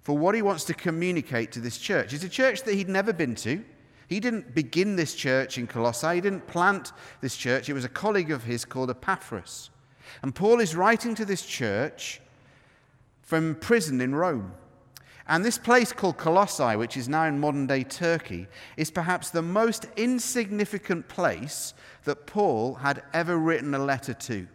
for 0.04 0.16
what 0.16 0.34
he 0.34 0.42
wants 0.42 0.64
to 0.64 0.74
communicate 0.74 1.50
to 1.52 1.60
this 1.60 1.78
church. 1.78 2.12
It's 2.12 2.24
a 2.24 2.28
church 2.28 2.62
that 2.62 2.74
he'd 2.74 2.90
never 2.90 3.12
been 3.12 3.34
to. 3.36 3.64
He 4.06 4.20
didn't 4.20 4.54
begin 4.54 4.96
this 4.96 5.14
church 5.14 5.56
in 5.56 5.66
Colossae, 5.66 6.16
he 6.16 6.20
didn't 6.20 6.46
plant 6.46 6.92
this 7.22 7.36
church. 7.36 7.68
It 7.68 7.72
was 7.72 7.86
a 7.86 7.88
colleague 7.88 8.30
of 8.30 8.44
his 8.44 8.66
called 8.66 8.90
Epaphras. 8.90 9.70
And 10.22 10.34
Paul 10.34 10.60
is 10.60 10.76
writing 10.76 11.14
to 11.14 11.24
this 11.24 11.44
church 11.44 12.20
from 13.22 13.54
prison 13.56 14.02
in 14.02 14.14
Rome. 14.14 14.52
And 15.26 15.42
this 15.42 15.56
place 15.56 15.90
called 15.90 16.18
Colossae, 16.18 16.76
which 16.76 16.98
is 16.98 17.08
now 17.08 17.24
in 17.24 17.40
modern 17.40 17.66
day 17.66 17.82
Turkey, 17.82 18.46
is 18.76 18.90
perhaps 18.90 19.30
the 19.30 19.40
most 19.40 19.86
insignificant 19.96 21.08
place 21.08 21.72
that 22.04 22.26
Paul 22.26 22.74
had 22.74 23.02
ever 23.14 23.38
written 23.38 23.74
a 23.74 23.78
letter 23.78 24.12
to. 24.12 24.46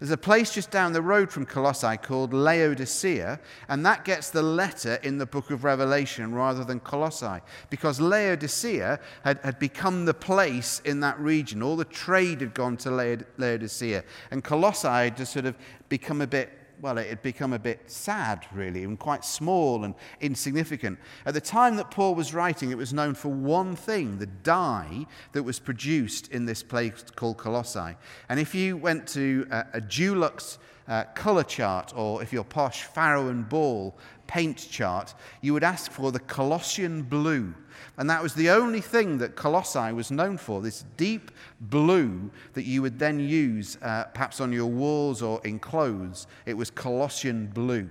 There's 0.00 0.10
a 0.10 0.16
place 0.16 0.52
just 0.52 0.70
down 0.70 0.92
the 0.92 1.02
road 1.02 1.30
from 1.30 1.46
Colossae 1.46 1.96
called 1.98 2.34
Laodicea, 2.34 3.38
and 3.68 3.86
that 3.86 4.04
gets 4.04 4.30
the 4.30 4.42
letter 4.42 4.98
in 5.02 5.18
the 5.18 5.26
book 5.26 5.50
of 5.50 5.64
Revelation 5.64 6.34
rather 6.34 6.64
than 6.64 6.80
Colossae, 6.80 7.40
because 7.70 8.00
Laodicea 8.00 8.98
had, 9.22 9.38
had 9.44 9.58
become 9.58 10.04
the 10.04 10.14
place 10.14 10.80
in 10.84 11.00
that 11.00 11.18
region. 11.20 11.62
All 11.62 11.76
the 11.76 11.84
trade 11.84 12.40
had 12.40 12.54
gone 12.54 12.76
to 12.78 12.90
Laodicea, 13.38 14.04
and 14.30 14.42
Colossae 14.42 14.88
had 14.88 15.16
just 15.16 15.32
sort 15.32 15.46
of 15.46 15.56
become 15.88 16.20
a 16.20 16.26
bit 16.26 16.63
well, 16.84 16.98
it 16.98 17.08
had 17.08 17.22
become 17.22 17.54
a 17.54 17.58
bit 17.58 17.90
sad, 17.90 18.44
really, 18.52 18.84
and 18.84 18.98
quite 18.98 19.24
small 19.24 19.84
and 19.84 19.94
insignificant. 20.20 20.98
At 21.24 21.32
the 21.32 21.40
time 21.40 21.76
that 21.76 21.90
Paul 21.90 22.14
was 22.14 22.34
writing, 22.34 22.70
it 22.70 22.76
was 22.76 22.92
known 22.92 23.14
for 23.14 23.30
one 23.30 23.74
thing 23.74 24.18
the 24.18 24.26
dye 24.26 25.06
that 25.32 25.44
was 25.44 25.58
produced 25.58 26.30
in 26.30 26.44
this 26.44 26.62
place 26.62 27.02
called 27.16 27.38
Colossae. 27.38 27.96
And 28.28 28.38
if 28.38 28.54
you 28.54 28.76
went 28.76 29.06
to 29.08 29.46
a, 29.50 29.64
a 29.72 29.80
Dulux 29.80 30.58
uh, 30.88 31.04
colour 31.14 31.44
chart, 31.44 31.92
or 31.96 32.22
if 32.22 32.32
you're 32.32 32.44
posh, 32.44 32.84
Farrow 32.84 33.28
and 33.28 33.48
Ball 33.48 33.96
paint 34.26 34.68
chart, 34.70 35.14
you 35.40 35.52
would 35.52 35.64
ask 35.64 35.90
for 35.90 36.12
the 36.12 36.20
Colossian 36.20 37.02
blue. 37.02 37.54
And 37.96 38.08
that 38.10 38.22
was 38.22 38.34
the 38.34 38.50
only 38.50 38.80
thing 38.80 39.18
that 39.18 39.36
Colossae 39.36 39.92
was 39.92 40.10
known 40.10 40.36
for 40.36 40.60
this 40.60 40.84
deep 40.96 41.30
blue 41.60 42.30
that 42.54 42.64
you 42.64 42.82
would 42.82 42.98
then 42.98 43.20
use 43.20 43.78
uh, 43.82 44.04
perhaps 44.14 44.40
on 44.40 44.52
your 44.52 44.66
walls 44.66 45.22
or 45.22 45.40
in 45.44 45.58
clothes. 45.58 46.26
It 46.46 46.54
was 46.54 46.70
Colossian 46.70 47.46
blue. 47.48 47.90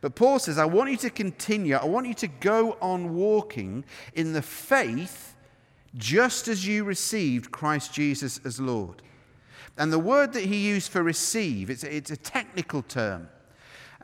But 0.00 0.14
Paul 0.14 0.38
says, 0.38 0.58
I 0.58 0.64
want 0.64 0.90
you 0.90 0.96
to 0.98 1.10
continue, 1.10 1.74
I 1.74 1.84
want 1.84 2.06
you 2.06 2.14
to 2.14 2.28
go 2.28 2.76
on 2.80 3.14
walking 3.14 3.84
in 4.14 4.32
the 4.32 4.42
faith 4.42 5.34
just 5.96 6.48
as 6.48 6.66
you 6.66 6.84
received 6.84 7.50
Christ 7.50 7.92
Jesus 7.92 8.40
as 8.44 8.60
Lord. 8.60 9.02
And 9.78 9.92
the 9.92 9.98
word 9.98 10.32
that 10.34 10.44
he 10.44 10.56
used 10.68 10.90
for 10.90 11.02
receive, 11.02 11.70
it's 11.70 11.84
a, 11.84 11.94
it's 11.94 12.10
a 12.10 12.16
technical 12.16 12.82
term. 12.82 13.28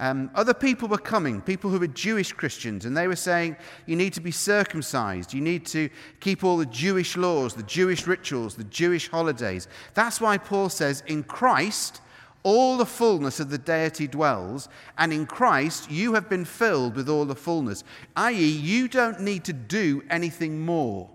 Um, 0.01 0.31
other 0.37 0.55
people 0.55 0.87
were 0.87 0.97
coming, 0.97 1.41
people 1.41 1.71
who 1.71 1.81
were 1.81 1.89
Jewish 1.89 2.33
Christians, 2.33 2.85
and 2.85 2.97
they 2.97 3.09
were 3.09 3.17
saying, 3.17 3.57
You 3.85 3.97
need 3.97 4.13
to 4.13 4.21
be 4.21 4.31
circumcised. 4.31 5.35
You 5.35 5.41
need 5.41 5.67
to 5.67 5.91
keep 6.21 6.45
all 6.45 6.57
the 6.57 6.67
Jewish 6.67 7.17
laws, 7.17 7.55
the 7.55 7.65
Jewish 7.65 8.07
rituals, 8.07 8.55
the 8.55 8.65
Jewish 8.65 9.09
holidays. 9.09 9.67
That's 9.95 10.21
why 10.21 10.39
Paul 10.39 10.69
says, 10.69 11.03
In 11.09 11.25
Christ, 11.25 12.01
all 12.45 12.77
the 12.77 12.87
fullness 12.87 13.41
of 13.41 13.51
the 13.51 13.59
deity 13.59 14.07
dwells, 14.07 14.69
and 14.97 15.13
in 15.13 15.27
Christ 15.27 15.91
you 15.91 16.15
have 16.15 16.29
been 16.29 16.45
filled 16.45 16.95
with 16.95 17.09
all 17.09 17.25
the 17.25 17.35
fullness. 17.35 17.83
I.e., 18.17 18.37
you 18.37 18.87
don't 18.87 19.21
need 19.21 19.45
to 19.45 19.53
do 19.53 20.05
anything 20.09 20.61
more. 20.61 21.11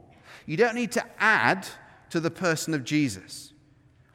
You 0.46 0.58
don't 0.58 0.76
need 0.76 0.92
to 0.92 1.06
add 1.20 1.66
to 2.10 2.20
the 2.20 2.30
person 2.30 2.74
of 2.74 2.84
Jesus. 2.84 3.53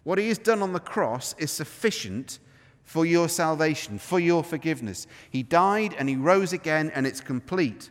What 0.09 0.17
he 0.17 0.29
has 0.29 0.39
done 0.39 0.63
on 0.63 0.73
the 0.73 0.81
cross 0.81 1.35
is 1.37 1.51
sufficient 1.51 2.39
for 2.83 3.05
your 3.05 3.29
salvation, 3.29 3.99
for 3.99 4.19
your 4.19 4.43
forgiveness. 4.43 5.07
He 5.29 5.43
died 5.43 5.95
and 5.99 6.09
he 6.09 6.17
rose 6.17 6.55
again, 6.55 6.91
and 6.95 7.07
it's 7.07 7.21
complete. 7.21 7.91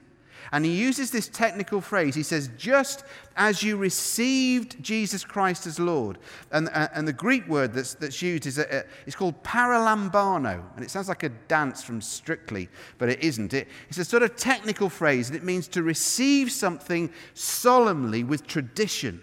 And 0.52 0.66
he 0.66 0.72
uses 0.72 1.12
this 1.12 1.28
technical 1.28 1.80
phrase. 1.80 2.16
He 2.16 2.24
says, 2.24 2.50
just 2.58 3.04
as 3.36 3.62
you 3.62 3.78
received 3.78 4.82
Jesus 4.82 5.24
Christ 5.24 5.68
as 5.68 5.80
Lord. 5.80 6.18
And, 6.52 6.70
uh, 6.74 6.88
and 6.96 7.08
the 7.08 7.14
Greek 7.14 7.48
word 7.48 7.72
that's, 7.72 7.94
that's 7.94 8.20
used 8.20 8.48
is, 8.48 8.58
a, 8.58 8.80
a, 8.80 8.84
it's 9.06 9.16
called 9.16 9.44
paralambano. 9.44 10.64
And 10.76 10.84
it 10.84 10.90
sounds 10.90 11.10
like 11.10 11.22
a 11.22 11.30
dance 11.30 11.84
from 11.84 12.02
Strictly, 12.02 12.68
but 12.98 13.10
it 13.10 13.24
isn't. 13.24 13.54
It, 13.54 13.68
it's 13.90 14.00
a 14.00 14.04
sort 14.04 14.24
of 14.24 14.36
technical 14.36 14.90
phrase, 14.90 15.30
and 15.30 15.38
it 15.38 15.44
means 15.44 15.68
to 15.68 15.84
receive 15.84 16.52
something 16.52 17.12
solemnly 17.36 18.24
with 18.24 18.48
tradition. 18.48 19.22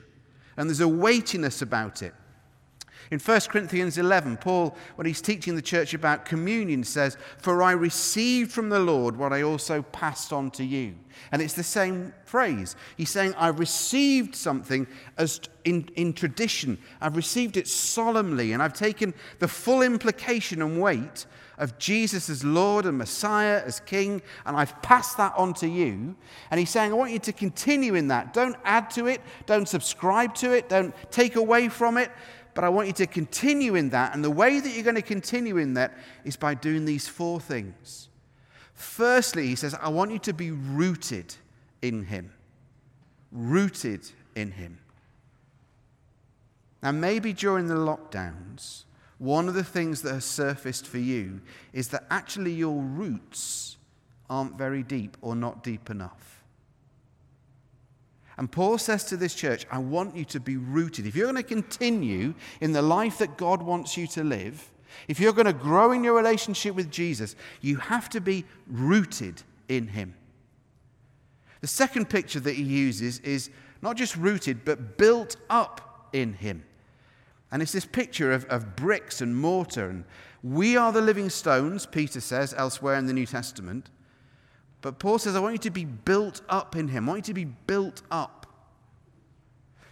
And 0.57 0.71
there's 0.71 0.79
a 0.79 0.87
weightiness 0.87 1.61
about 1.61 2.01
it. 2.01 2.15
In 3.11 3.19
1 3.19 3.41
Corinthians 3.43 3.99
11, 3.99 4.39
Paul, 4.39 4.77
when 4.97 5.07
he's 5.07 5.21
teaching 5.21 5.57
the 5.57 5.63
church 5.63 5.95
about 5.95 6.25
communion, 6.25 6.85
says, 6.85 7.17
For 7.39 7.63
I 7.63 7.73
received 7.73 8.51
from 8.51 8.69
the 8.69 8.79
Lord 8.79 9.17
what 9.17 9.33
I 9.33 9.43
also 9.43 9.83
passed 9.83 10.33
on 10.33 10.51
to 10.53 10.65
you. 10.65 10.95
And 11.31 11.43
it's 11.43 11.55
the 11.55 11.63
same 11.63 12.13
phrase. 12.25 12.77
He's 12.97 13.11
saying, 13.11 13.35
I've 13.37 13.59
received 13.59 14.35
something 14.35 14.87
as 15.17 15.41
in, 15.65 15.89
in 15.97 16.13
tradition. 16.13 16.79
I've 17.01 17.17
received 17.17 17.57
it 17.57 17.69
solemnly, 17.69 18.53
and 18.53 18.63
I've 18.63 18.75
taken 18.75 19.15
the 19.39 19.49
full 19.49 19.83
implication 19.83 20.63
and 20.63 20.81
weight 20.81 21.27
of 21.59 21.79
Jesus 21.79 22.29
as 22.29 22.45
Lord 22.45 22.85
and 22.87 22.99
Messiah, 22.99 23.63
as 23.65 23.81
King, 23.81 24.23
and 24.45 24.57
I've 24.57 24.81
passed 24.83 25.17
that 25.19 25.35
on 25.37 25.55
to 25.55 25.69
you. 25.69 26.17
And 26.51 26.59
he's 26.59 26.71
saying, 26.71 26.91
I 26.91 26.95
want 26.95 27.13
you 27.13 27.19
to 27.21 27.33
continue 27.33 27.95
in 27.95 28.09
that. 28.09 28.33
Don't 28.33 28.57
add 28.65 28.91
to 28.91 29.07
it, 29.07 29.21
don't 29.47 29.69
subscribe 29.69 30.35
to 30.37 30.53
it, 30.53 30.69
don't 30.69 30.95
take 31.11 31.37
away 31.37 31.69
from 31.69 31.97
it 31.97 32.11
but 32.55 32.65
I 32.65 32.69
want 32.69 32.87
you 32.87 32.93
to 32.95 33.07
continue 33.07 33.75
in 33.75 33.91
that. 33.91 34.15
And 34.15 34.25
the 34.25 34.31
way 34.31 34.61
that 34.61 34.71
you're 34.71 34.85
going 34.85 34.95
to 34.95 35.03
continue 35.03 35.57
in 35.59 35.75
that 35.75 35.93
is 36.25 36.37
by 36.37 36.55
doing 36.55 36.85
these 36.85 37.09
four 37.09 37.41
things. 37.41 38.09
Firstly, 38.75 39.47
he 39.47 39.57
says, 39.57 39.75
I 39.75 39.89
want 39.89 40.13
you 40.13 40.19
to 40.21 40.33
be 40.33 40.51
rooted 40.51 41.35
in 41.83 42.05
Him. 42.05 42.33
Rooted 43.33 44.09
in 44.35 44.53
Him. 44.53 44.79
Now, 46.83 46.93
maybe 46.93 47.33
during 47.33 47.69
the 47.69 47.75
lockdowns, 47.75 48.85
one 49.19 49.49
of 49.49 49.55
the 49.55 49.65
things 49.65 50.03
that 50.03 50.13
has 50.13 50.25
surfaced 50.25 50.87
for 50.87 50.99
you 50.99 51.41
is 51.73 51.89
that 51.89 52.05
actually 52.11 52.53
your 52.53 52.81
roots 52.81 53.77
aren't 54.29 54.59
very 54.59 54.83
deep 54.83 55.17
or 55.23 55.35
not 55.35 55.63
deep 55.63 55.89
enough. 55.89 56.34
And 58.37 58.51
Paul 58.51 58.79
says 58.79 59.05
to 59.05 59.17
this 59.17 59.35
church, 59.35 59.67
I 59.71 59.79
want 59.79 60.17
you 60.17 60.25
to 60.27 60.41
be 60.41 60.57
rooted. 60.57 61.07
If 61.07 61.15
you're 61.15 61.31
going 61.31 61.37
to 61.37 61.43
continue 61.43 62.35
in 62.61 62.73
the 62.73 62.83
life 62.83 63.19
that 63.19 63.37
God 63.37 63.63
wants 63.63 63.97
you 63.97 64.07
to 64.09 64.25
live, 64.25 64.71
if 65.09 65.21
you're 65.21 65.33
going 65.33 65.47
to 65.47 65.53
grow 65.53 65.93
in 65.93 66.03
your 66.03 66.15
relationship 66.15 66.75
with 66.75 66.91
Jesus, 66.91 67.37
you 67.61 67.77
have 67.77 68.09
to 68.11 68.21
be 68.21 68.45
rooted 68.67 69.43
in 69.69 69.89
Him. 69.89 70.15
The 71.61 71.67
second 71.67 72.11
picture 72.11 72.41
that 72.41 72.57
he 72.57 72.63
uses 72.63 73.21
is 73.21 73.51
not 73.83 73.97
just 73.97 74.17
rooted, 74.17 74.65
but 74.65 74.99
built 74.99 75.37
up 75.49 76.09
in 76.13 76.35
Him. 76.35 76.65
And 77.51 77.63
it's 77.63 77.73
this 77.73 77.87
picture 77.87 78.33
of, 78.33 78.45
of 78.47 78.75
bricks 78.77 79.21
and 79.21 79.37
mortar. 79.37 79.89
And 79.89 80.05
we 80.43 80.77
are 80.77 80.93
the 80.93 81.01
living 81.01 81.31
stones, 81.31 81.87
Peter 81.87 82.21
says 82.21 82.53
elsewhere 82.57 82.97
in 82.97 83.07
the 83.07 83.13
New 83.13 83.27
Testament. 83.27 83.91
But 84.85 84.99
Paul 84.99 85.19
says, 85.19 85.35
I 85.35 85.41
want 85.41 85.55
you 85.55 85.59
to 85.61 85.71
be 85.71 85.87
built 85.87 86.43
up 86.47 86.77
in 86.77 86.89
him. 86.89 87.09
I 87.09 87.13
want 87.13 87.27
you 87.27 87.33
to 87.33 87.41
be 87.41 87.47
built 87.47 88.03
up. 88.11 88.47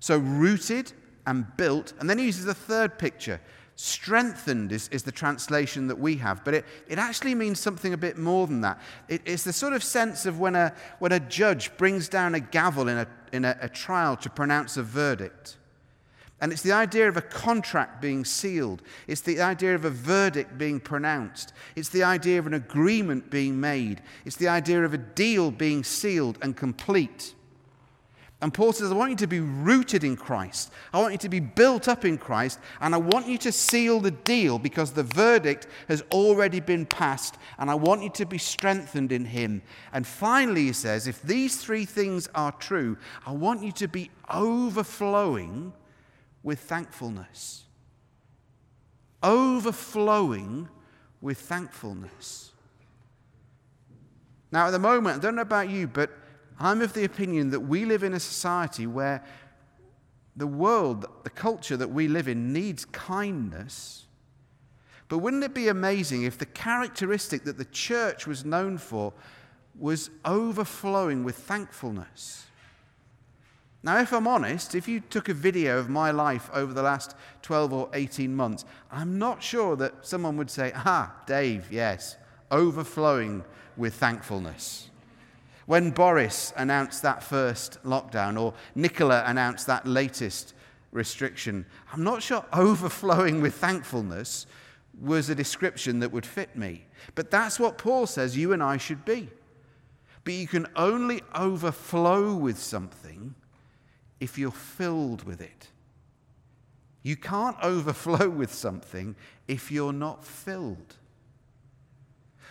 So 0.00 0.18
rooted 0.18 0.92
and 1.26 1.46
built. 1.56 1.94
And 1.98 2.10
then 2.10 2.18
he 2.18 2.26
uses 2.26 2.44
a 2.46 2.52
third 2.52 2.98
picture. 2.98 3.40
Strengthened 3.76 4.70
is, 4.70 4.88
is 4.88 5.02
the 5.02 5.10
translation 5.10 5.86
that 5.86 5.98
we 5.98 6.16
have, 6.16 6.44
but 6.44 6.52
it, 6.52 6.66
it 6.88 6.98
actually 6.98 7.34
means 7.34 7.58
something 7.58 7.94
a 7.94 7.96
bit 7.96 8.18
more 8.18 8.46
than 8.46 8.60
that. 8.60 8.82
It, 9.08 9.22
it's 9.24 9.44
the 9.44 9.52
sort 9.54 9.72
of 9.72 9.82
sense 9.82 10.26
of 10.26 10.38
when 10.38 10.54
a, 10.54 10.74
when 10.98 11.12
a 11.12 11.20
judge 11.20 11.74
brings 11.78 12.06
down 12.06 12.34
a 12.34 12.40
gavel 12.40 12.88
in, 12.88 12.98
a, 12.98 13.08
in 13.32 13.46
a, 13.46 13.56
a 13.62 13.70
trial 13.70 14.14
to 14.18 14.28
pronounce 14.28 14.76
a 14.76 14.82
verdict. 14.82 15.56
And 16.42 16.52
it's 16.52 16.62
the 16.62 16.72
idea 16.72 17.08
of 17.08 17.16
a 17.16 17.22
contract 17.22 18.02
being 18.02 18.24
sealed. 18.24 18.82
It's 19.06 19.20
the 19.20 19.40
idea 19.40 19.76
of 19.76 19.84
a 19.84 19.90
verdict 19.90 20.58
being 20.58 20.80
pronounced. 20.80 21.52
It's 21.76 21.88
the 21.88 22.02
idea 22.02 22.40
of 22.40 22.48
an 22.48 22.54
agreement 22.54 23.30
being 23.30 23.60
made. 23.60 24.02
It's 24.24 24.34
the 24.34 24.48
idea 24.48 24.84
of 24.84 24.92
a 24.92 24.98
deal 24.98 25.52
being 25.52 25.84
sealed 25.84 26.38
and 26.42 26.56
complete. 26.56 27.34
And 28.40 28.52
Paul 28.52 28.72
says, 28.72 28.90
I 28.90 28.96
want 28.96 29.10
you 29.10 29.16
to 29.18 29.28
be 29.28 29.38
rooted 29.38 30.02
in 30.02 30.16
Christ. 30.16 30.72
I 30.92 31.00
want 31.00 31.12
you 31.12 31.18
to 31.18 31.28
be 31.28 31.38
built 31.38 31.86
up 31.86 32.04
in 32.04 32.18
Christ. 32.18 32.58
And 32.80 32.92
I 32.92 32.98
want 32.98 33.28
you 33.28 33.38
to 33.38 33.52
seal 33.52 34.00
the 34.00 34.10
deal 34.10 34.58
because 34.58 34.90
the 34.90 35.04
verdict 35.04 35.68
has 35.86 36.02
already 36.10 36.58
been 36.58 36.86
passed. 36.86 37.38
And 37.60 37.70
I 37.70 37.76
want 37.76 38.02
you 38.02 38.10
to 38.10 38.26
be 38.26 38.38
strengthened 38.38 39.12
in 39.12 39.26
Him. 39.26 39.62
And 39.92 40.04
finally, 40.04 40.64
he 40.64 40.72
says, 40.72 41.06
if 41.06 41.22
these 41.22 41.62
three 41.62 41.84
things 41.84 42.28
are 42.34 42.50
true, 42.50 42.96
I 43.24 43.30
want 43.30 43.62
you 43.62 43.70
to 43.70 43.86
be 43.86 44.10
overflowing 44.28 45.72
with 46.42 46.60
thankfulness. 46.60 47.64
Overflowing 49.22 50.68
with 51.20 51.38
thankfulness. 51.38 52.52
Now, 54.50 54.66
at 54.66 54.70
the 54.70 54.78
moment, 54.78 55.18
I 55.18 55.20
don't 55.20 55.36
know 55.36 55.42
about 55.42 55.70
you, 55.70 55.86
but 55.86 56.10
I'm 56.58 56.82
of 56.82 56.92
the 56.92 57.04
opinion 57.04 57.50
that 57.50 57.60
we 57.60 57.84
live 57.84 58.02
in 58.02 58.12
a 58.12 58.20
society 58.20 58.86
where 58.86 59.24
the 60.36 60.46
world, 60.46 61.06
the 61.24 61.30
culture 61.30 61.76
that 61.76 61.90
we 61.90 62.08
live 62.08 62.28
in, 62.28 62.52
needs 62.52 62.84
kindness. 62.86 64.04
But 65.08 65.18
wouldn't 65.18 65.44
it 65.44 65.54
be 65.54 65.68
amazing 65.68 66.22
if 66.22 66.38
the 66.38 66.46
characteristic 66.46 67.44
that 67.44 67.58
the 67.58 67.66
church 67.66 68.26
was 68.26 68.44
known 68.44 68.78
for 68.78 69.12
was 69.78 70.10
overflowing 70.24 71.24
with 71.24 71.36
thankfulness? 71.36 72.46
Now, 73.84 73.98
if 73.98 74.12
I'm 74.12 74.28
honest, 74.28 74.76
if 74.76 74.86
you 74.86 75.00
took 75.00 75.28
a 75.28 75.34
video 75.34 75.78
of 75.78 75.88
my 75.88 76.12
life 76.12 76.48
over 76.54 76.72
the 76.72 76.82
last 76.82 77.16
12 77.42 77.72
or 77.72 77.88
18 77.94 78.34
months, 78.34 78.64
I'm 78.92 79.18
not 79.18 79.42
sure 79.42 79.74
that 79.76 80.06
someone 80.06 80.36
would 80.36 80.50
say, 80.50 80.72
Ah, 80.74 81.12
Dave, 81.26 81.66
yes, 81.72 82.16
overflowing 82.52 83.44
with 83.76 83.94
thankfulness. 83.94 84.88
When 85.66 85.90
Boris 85.90 86.52
announced 86.56 87.02
that 87.02 87.24
first 87.24 87.82
lockdown, 87.82 88.40
or 88.40 88.54
Nicola 88.76 89.24
announced 89.26 89.66
that 89.66 89.86
latest 89.86 90.54
restriction, 90.92 91.66
I'm 91.92 92.04
not 92.04 92.22
sure 92.22 92.44
overflowing 92.52 93.40
with 93.40 93.54
thankfulness 93.54 94.46
was 95.00 95.28
a 95.28 95.34
description 95.34 95.98
that 96.00 96.12
would 96.12 96.26
fit 96.26 96.54
me. 96.56 96.84
But 97.16 97.32
that's 97.32 97.58
what 97.58 97.78
Paul 97.78 98.06
says 98.06 98.36
you 98.36 98.52
and 98.52 98.62
I 98.62 98.76
should 98.76 99.04
be. 99.04 99.30
But 100.22 100.34
you 100.34 100.46
can 100.46 100.68
only 100.76 101.22
overflow 101.34 102.34
with 102.34 102.58
something 102.58 103.34
if 104.22 104.38
you're 104.38 104.52
filled 104.52 105.24
with 105.24 105.40
it. 105.40 105.66
You 107.02 107.16
can't 107.16 107.56
overflow 107.62 108.30
with 108.30 108.54
something 108.54 109.16
if 109.48 109.72
you're 109.72 109.92
not 109.92 110.24
filled. 110.24 110.96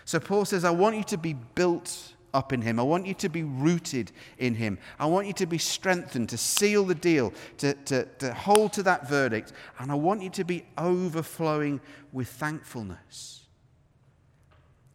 So 0.04 0.20
Paul 0.20 0.44
says, 0.44 0.66
I 0.66 0.72
want 0.72 0.98
you 0.98 1.04
to 1.06 1.18
be 1.18 1.34
built 1.34 2.14
up 2.34 2.52
in 2.52 2.62
him. 2.62 2.78
I 2.78 2.84
want 2.84 3.06
you 3.08 3.14
to 3.14 3.30
be 3.30 3.44
rooted 3.44 4.12
in 4.38 4.56
him. 4.56 4.80
I 5.00 5.06
want 5.06 5.28
you 5.28 5.34
to 5.34 5.46
be 5.46 5.58
strengthened, 5.58 6.28
to 6.30 6.38
seal 6.38 6.84
the 6.84 6.96
deal, 6.96 7.34
to, 7.60 7.74
to, 7.86 8.06
to 8.20 8.34
hold 8.34 8.74
to 8.74 8.84
that 8.84 9.08
verdict. 9.08 9.54
And 9.80 9.92
I 9.92 9.96
want 9.96 10.22
you 10.22 10.30
to 10.32 10.44
be 10.44 10.66
overflowing 10.78 11.80
with 12.12 12.28
thankfulness. 12.28 13.48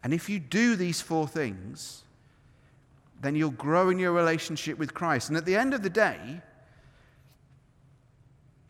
And 0.03 0.13
if 0.13 0.29
you 0.29 0.39
do 0.39 0.77
these 0.77 1.01
four 1.01 1.27
things, 1.27 2.03
then 3.23 3.35
you'll 3.35 3.51
grow 3.51 3.89
in 3.89 3.99
your 3.99 4.13
relationship 4.13 4.77
with 4.77 4.93
Christ. 4.93 5.29
And 5.29 5.39
at 5.39 5.47
the 5.47 5.57
end 5.57 5.73
of 5.73 5.83
the 5.83 5.91
day, 5.91 6.43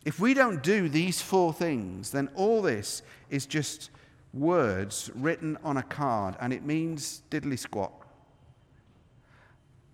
if 0.07 0.21
we 0.21 0.33
don't 0.33 0.63
do 0.63 0.87
these 0.87 1.21
four 1.21 1.51
things, 1.51 2.11
then 2.11 2.29
all 2.33 2.61
this 2.61 3.01
is 3.29 3.45
just 3.45 3.89
words 4.33 5.11
written 5.13 5.57
on 5.65 5.75
a 5.75 5.83
card 5.83 6.37
and 6.39 6.53
it 6.53 6.63
means 6.63 7.23
diddly 7.29 7.59
squat. 7.59 7.91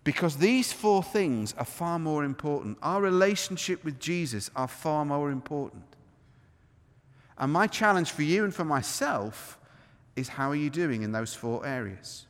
Because 0.04 0.38
these 0.38 0.72
four 0.72 1.02
things 1.02 1.56
are 1.58 1.66
far 1.66 1.98
more 1.98 2.24
important. 2.24 2.78
Our 2.84 3.02
relationship 3.02 3.84
with 3.84 4.00
Jesus 4.00 4.52
are 4.56 4.68
far 4.68 5.04
more 5.04 5.32
important. 5.32 5.96
And 7.40 7.52
my 7.52 7.66
challenge 7.66 8.12
for 8.12 8.22
you 8.22 8.44
and 8.44 8.54
for 8.54 8.66
myself 8.66 9.58
is 10.16 10.28
how 10.28 10.52
are 10.52 10.56
you 10.56 10.70
doing 10.70 11.02
in 11.02 11.12
those 11.12 11.34
four 11.34 11.66
areas? 11.66 12.28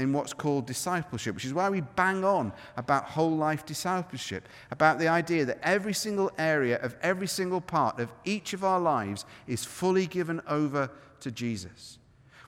In 0.00 0.12
what's 0.12 0.32
called 0.32 0.66
discipleship, 0.66 1.34
which 1.34 1.44
is 1.44 1.54
why 1.54 1.68
we 1.68 1.80
bang 1.80 2.24
on 2.24 2.52
about 2.76 3.04
whole 3.04 3.36
life 3.36 3.64
discipleship, 3.66 4.48
about 4.70 4.98
the 4.98 5.08
idea 5.08 5.44
that 5.44 5.58
every 5.62 5.92
single 5.92 6.30
area 6.38 6.80
of 6.80 6.96
every 7.02 7.26
single 7.26 7.60
part 7.60 8.00
of 8.00 8.10
each 8.24 8.52
of 8.52 8.64
our 8.64 8.80
lives 8.80 9.24
is 9.46 9.64
fully 9.64 10.06
given 10.06 10.40
over 10.48 10.90
to 11.20 11.30
Jesus. 11.30 11.98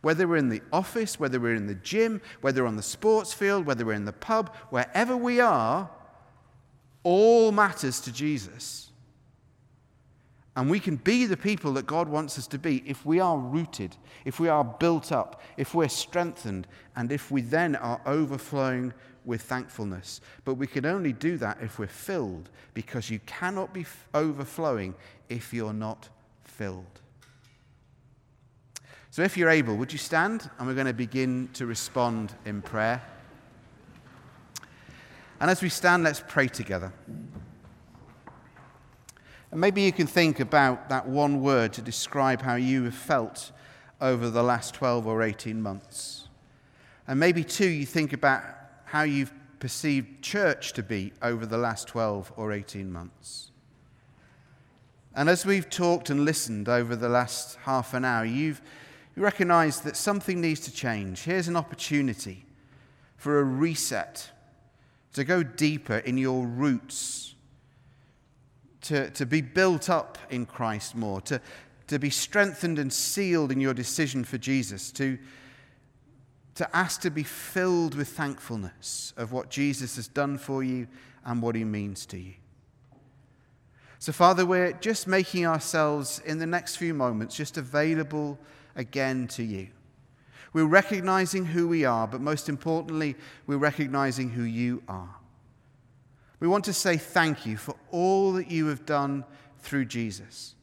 Whether 0.00 0.26
we're 0.26 0.36
in 0.36 0.48
the 0.48 0.62
office, 0.72 1.20
whether 1.20 1.38
we're 1.38 1.54
in 1.54 1.66
the 1.66 1.76
gym, 1.76 2.20
whether 2.40 2.66
on 2.66 2.76
the 2.76 2.82
sports 2.82 3.32
field, 3.32 3.66
whether 3.66 3.84
we're 3.84 3.92
in 3.92 4.04
the 4.04 4.12
pub, 4.12 4.54
wherever 4.70 5.16
we 5.16 5.38
are, 5.40 5.88
all 7.04 7.52
matters 7.52 8.00
to 8.00 8.12
Jesus. 8.12 8.91
And 10.54 10.68
we 10.68 10.80
can 10.80 10.96
be 10.96 11.24
the 11.24 11.36
people 11.36 11.72
that 11.74 11.86
God 11.86 12.08
wants 12.08 12.36
us 12.38 12.46
to 12.48 12.58
be 12.58 12.82
if 12.86 13.06
we 13.06 13.20
are 13.20 13.38
rooted, 13.38 13.96
if 14.26 14.38
we 14.38 14.48
are 14.48 14.64
built 14.64 15.10
up, 15.10 15.40
if 15.56 15.74
we're 15.74 15.88
strengthened, 15.88 16.66
and 16.94 17.10
if 17.10 17.30
we 17.30 17.40
then 17.40 17.74
are 17.76 18.02
overflowing 18.04 18.92
with 19.24 19.42
thankfulness. 19.42 20.20
But 20.44 20.54
we 20.54 20.66
can 20.66 20.84
only 20.84 21.14
do 21.14 21.38
that 21.38 21.58
if 21.62 21.78
we're 21.78 21.86
filled, 21.86 22.50
because 22.74 23.08
you 23.08 23.18
cannot 23.20 23.72
be 23.72 23.86
overflowing 24.12 24.94
if 25.30 25.54
you're 25.54 25.72
not 25.72 26.10
filled. 26.44 27.00
So, 29.10 29.22
if 29.22 29.36
you're 29.36 29.50
able, 29.50 29.76
would 29.76 29.92
you 29.92 29.98
stand? 29.98 30.50
And 30.58 30.66
we're 30.66 30.74
going 30.74 30.86
to 30.86 30.94
begin 30.94 31.48
to 31.54 31.66
respond 31.66 32.34
in 32.44 32.62
prayer. 32.62 33.02
And 35.40 35.50
as 35.50 35.62
we 35.62 35.68
stand, 35.68 36.04
let's 36.04 36.22
pray 36.26 36.48
together. 36.48 36.92
And 39.52 39.60
maybe 39.60 39.82
you 39.82 39.92
can 39.92 40.08
think 40.08 40.40
about 40.40 40.88
that 40.88 41.06
one 41.06 41.40
word 41.40 41.74
to 41.74 41.82
describe 41.82 42.42
how 42.42 42.56
you 42.56 42.84
have 42.84 42.94
felt 42.94 43.52
over 44.00 44.28
the 44.28 44.42
last 44.42 44.74
12 44.74 45.06
or 45.06 45.22
18 45.22 45.62
months. 45.62 46.28
And 47.06 47.20
maybe, 47.20 47.44
too, 47.44 47.68
you 47.68 47.86
think 47.86 48.12
about 48.12 48.42
how 48.86 49.02
you've 49.02 49.32
perceived 49.60 50.22
church 50.22 50.72
to 50.72 50.82
be 50.82 51.12
over 51.22 51.46
the 51.46 51.58
last 51.58 51.86
12 51.86 52.32
or 52.36 52.50
18 52.50 52.90
months. 52.90 53.50
And 55.14 55.28
as 55.28 55.46
we've 55.46 55.68
talked 55.70 56.10
and 56.10 56.24
listened 56.24 56.68
over 56.68 56.96
the 56.96 57.08
last 57.08 57.56
half 57.64 57.94
an 57.94 58.04
hour, 58.04 58.24
you've 58.24 58.60
you 59.14 59.22
recognize 59.22 59.80
that 59.82 59.96
something 59.96 60.40
needs 60.40 60.60
to 60.60 60.72
change. 60.72 61.24
Here's 61.24 61.48
an 61.48 61.56
opportunity 61.56 62.46
for 63.18 63.38
a 63.38 63.44
reset, 63.44 64.30
to 65.12 65.22
go 65.22 65.42
deeper 65.42 65.98
in 65.98 66.16
your 66.16 66.46
roots 66.46 67.34
to, 68.82 69.10
to 69.10 69.26
be 69.26 69.40
built 69.40 69.88
up 69.88 70.18
in 70.30 70.46
Christ 70.46 70.94
more, 70.94 71.20
to, 71.22 71.40
to 71.86 71.98
be 71.98 72.10
strengthened 72.10 72.78
and 72.78 72.92
sealed 72.92 73.52
in 73.52 73.60
your 73.60 73.74
decision 73.74 74.24
for 74.24 74.38
Jesus, 74.38 74.90
to, 74.92 75.18
to 76.56 76.76
ask 76.76 77.00
to 77.02 77.10
be 77.10 77.22
filled 77.22 77.94
with 77.94 78.08
thankfulness 78.08 79.12
of 79.16 79.32
what 79.32 79.50
Jesus 79.50 79.96
has 79.96 80.08
done 80.08 80.38
for 80.38 80.62
you 80.62 80.86
and 81.24 81.40
what 81.40 81.54
he 81.54 81.64
means 81.64 82.06
to 82.06 82.18
you. 82.18 82.34
So, 83.98 84.10
Father, 84.10 84.44
we're 84.44 84.72
just 84.72 85.06
making 85.06 85.46
ourselves 85.46 86.20
in 86.24 86.38
the 86.38 86.46
next 86.46 86.76
few 86.76 86.92
moments 86.92 87.36
just 87.36 87.56
available 87.56 88.36
again 88.74 89.28
to 89.28 89.44
you. 89.44 89.68
We're 90.52 90.66
recognizing 90.66 91.46
who 91.46 91.68
we 91.68 91.84
are, 91.84 92.08
but 92.08 92.20
most 92.20 92.48
importantly, 92.48 93.14
we're 93.46 93.58
recognizing 93.58 94.30
who 94.30 94.42
you 94.42 94.82
are. 94.88 95.14
We 96.42 96.48
want 96.48 96.64
to 96.64 96.72
say 96.72 96.96
thank 96.96 97.46
you 97.46 97.56
for 97.56 97.76
all 97.92 98.32
that 98.32 98.50
you 98.50 98.66
have 98.66 98.84
done 98.84 99.24
through 99.60 99.84
Jesus. 99.84 100.56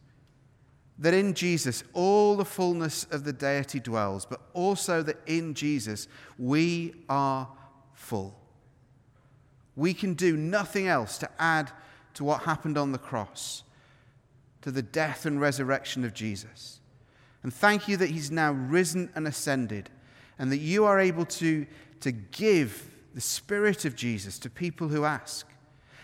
That 0.97 1.13
in 1.13 1.33
Jesus 1.33 1.85
all 1.93 2.35
the 2.35 2.43
fullness 2.43 3.05
of 3.11 3.23
the 3.23 3.31
deity 3.31 3.79
dwells, 3.79 4.25
but 4.25 4.41
also 4.53 5.01
that 5.03 5.21
in 5.25 5.53
Jesus 5.53 6.09
we 6.37 6.95
are 7.07 7.47
full. 7.93 8.37
We 9.77 9.93
can 9.93 10.15
do 10.15 10.35
nothing 10.35 10.89
else 10.89 11.17
to 11.19 11.29
add 11.39 11.71
to 12.15 12.25
what 12.25 12.41
happened 12.41 12.77
on 12.77 12.91
the 12.91 12.97
cross. 12.97 13.63
to 14.61 14.71
the 14.71 14.81
death 14.81 15.25
and 15.25 15.39
resurrection 15.39 16.03
of 16.03 16.13
Jesus. 16.13 16.81
And 17.41 17.53
thank 17.53 17.87
you 17.87 17.95
that 17.95 18.09
he's 18.09 18.29
now 18.29 18.51
risen 18.51 19.09
and 19.15 19.25
ascended, 19.25 19.89
and 20.37 20.51
that 20.51 20.57
you 20.57 20.83
are 20.83 20.99
able 20.99 21.23
to, 21.25 21.65
to 22.01 22.11
give 22.11 22.91
the 23.13 23.21
Spirit 23.21 23.85
of 23.85 23.95
Jesus 23.95 24.37
to 24.39 24.49
people 24.49 24.89
who 24.89 25.05
ask. 25.05 25.48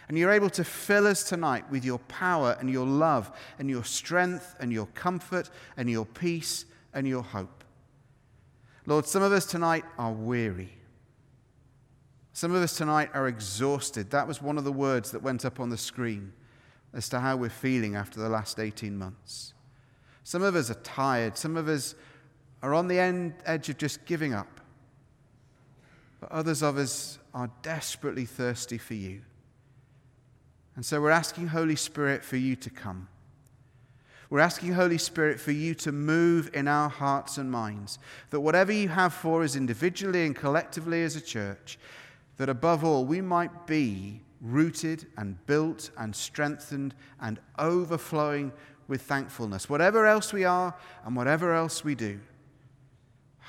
And 0.08 0.18
you're 0.18 0.32
able 0.32 0.50
to 0.52 0.64
fill 0.64 1.08
us 1.08 1.24
tonight 1.24 1.70
with 1.72 1.84
your 1.84 2.00
power 2.00 2.56
and 2.60 2.70
your 2.70 2.86
love 2.86 3.32
and 3.58 3.70
your 3.70 3.84
strength 3.84 4.56
and 4.60 4.72
your 4.72 4.86
comfort 4.88 5.50
and 5.78 5.90
your 5.90 6.06
peace 6.06 6.66
and 6.94 7.08
your 7.08 7.24
hope. 7.24 7.64
Lord, 8.86 9.08
some 9.08 9.24
of 9.24 9.32
us 9.32 9.46
tonight 9.46 9.84
are 9.98 10.12
weary. 10.12 10.78
Some 12.34 12.54
of 12.54 12.62
us 12.62 12.78
tonight 12.78 13.10
are 13.14 13.28
exhausted. 13.28 14.12
That 14.12 14.28
was 14.28 14.42
one 14.42 14.58
of 14.58 14.64
the 14.64 14.72
words 14.72 15.12
that 15.12 15.24
went 15.24 15.46
up 15.46 15.60
on 15.60 15.70
the 15.70 15.78
screen 15.78 16.34
as 16.94 17.10
to 17.10 17.20
how 17.20 17.36
we're 17.36 17.50
feeling 17.50 17.96
after 17.96 18.20
the 18.20 18.30
last 18.30 18.60
18 18.60 18.98
months. 18.98 19.54
Some 20.24 20.44
of 20.44 20.56
us 20.56 20.70
are 20.70 20.76
tired. 20.76 21.38
Some 21.38 21.58
of 21.58 21.68
us 21.68 21.96
are 22.62 22.74
on 22.74 22.88
the 22.88 23.00
end, 23.00 23.36
edge 23.46 23.70
of 23.70 23.78
just 23.78 24.06
giving 24.06 24.34
up. 24.34 24.60
But 26.20 26.32
others 26.32 26.62
of 26.62 26.78
us 26.78 27.20
are 27.34 27.50
desperately 27.62 28.26
thirsty 28.26 28.78
for 28.78 28.96
you. 28.96 29.22
And 30.76 30.86
so 30.86 31.02
we're 31.02 31.10
asking, 31.10 31.48
Holy 31.48 31.76
Spirit, 31.76 32.24
for 32.24 32.38
you 32.38 32.56
to 32.58 32.70
come. 32.70 33.08
We're 34.30 34.40
asking, 34.40 34.74
Holy 34.74 34.98
Spirit, 34.98 35.40
for 35.40 35.52
you 35.52 35.76
to 35.76 35.92
move 35.92 36.50
in 36.54 36.68
our 36.68 36.90
hearts 36.90 37.38
and 37.38 37.50
minds, 37.50 38.00
that 38.32 38.42
whatever 38.42 38.72
you 38.72 38.90
have 38.90 39.14
for 39.14 39.44
us 39.44 39.56
individually 39.56 40.26
and 40.26 40.36
collectively 40.36 41.04
as 41.04 41.16
a 41.16 41.22
church, 41.22 41.78
that 42.38 42.50
above 42.50 42.84
all 42.84 43.06
we 43.06 43.22
might 43.22 43.68
be 43.68 44.22
rooted 44.42 45.06
and 45.18 45.44
built 45.46 45.92
and 45.98 46.16
strengthened 46.16 46.94
and 47.22 47.40
overflowing 47.58 48.52
with 48.88 49.02
thankfulness, 49.02 49.70
whatever 49.70 50.06
else 50.06 50.34
we 50.34 50.44
are 50.44 50.76
and 51.06 51.16
whatever 51.16 51.54
else 51.54 51.84
we 51.84 51.96
do. 51.96 52.20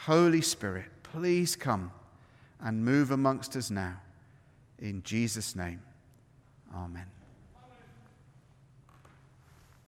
Holy 0.05 0.41
Spirit, 0.41 0.87
please 1.03 1.57
come 1.57 1.91
and 2.61 2.85
move 2.85 3.11
amongst 3.11 3.57
us 3.57 3.71
now. 3.71 3.97
In 4.79 5.03
Jesus' 5.03 5.57
name, 5.57 5.83
amen. 6.75 7.16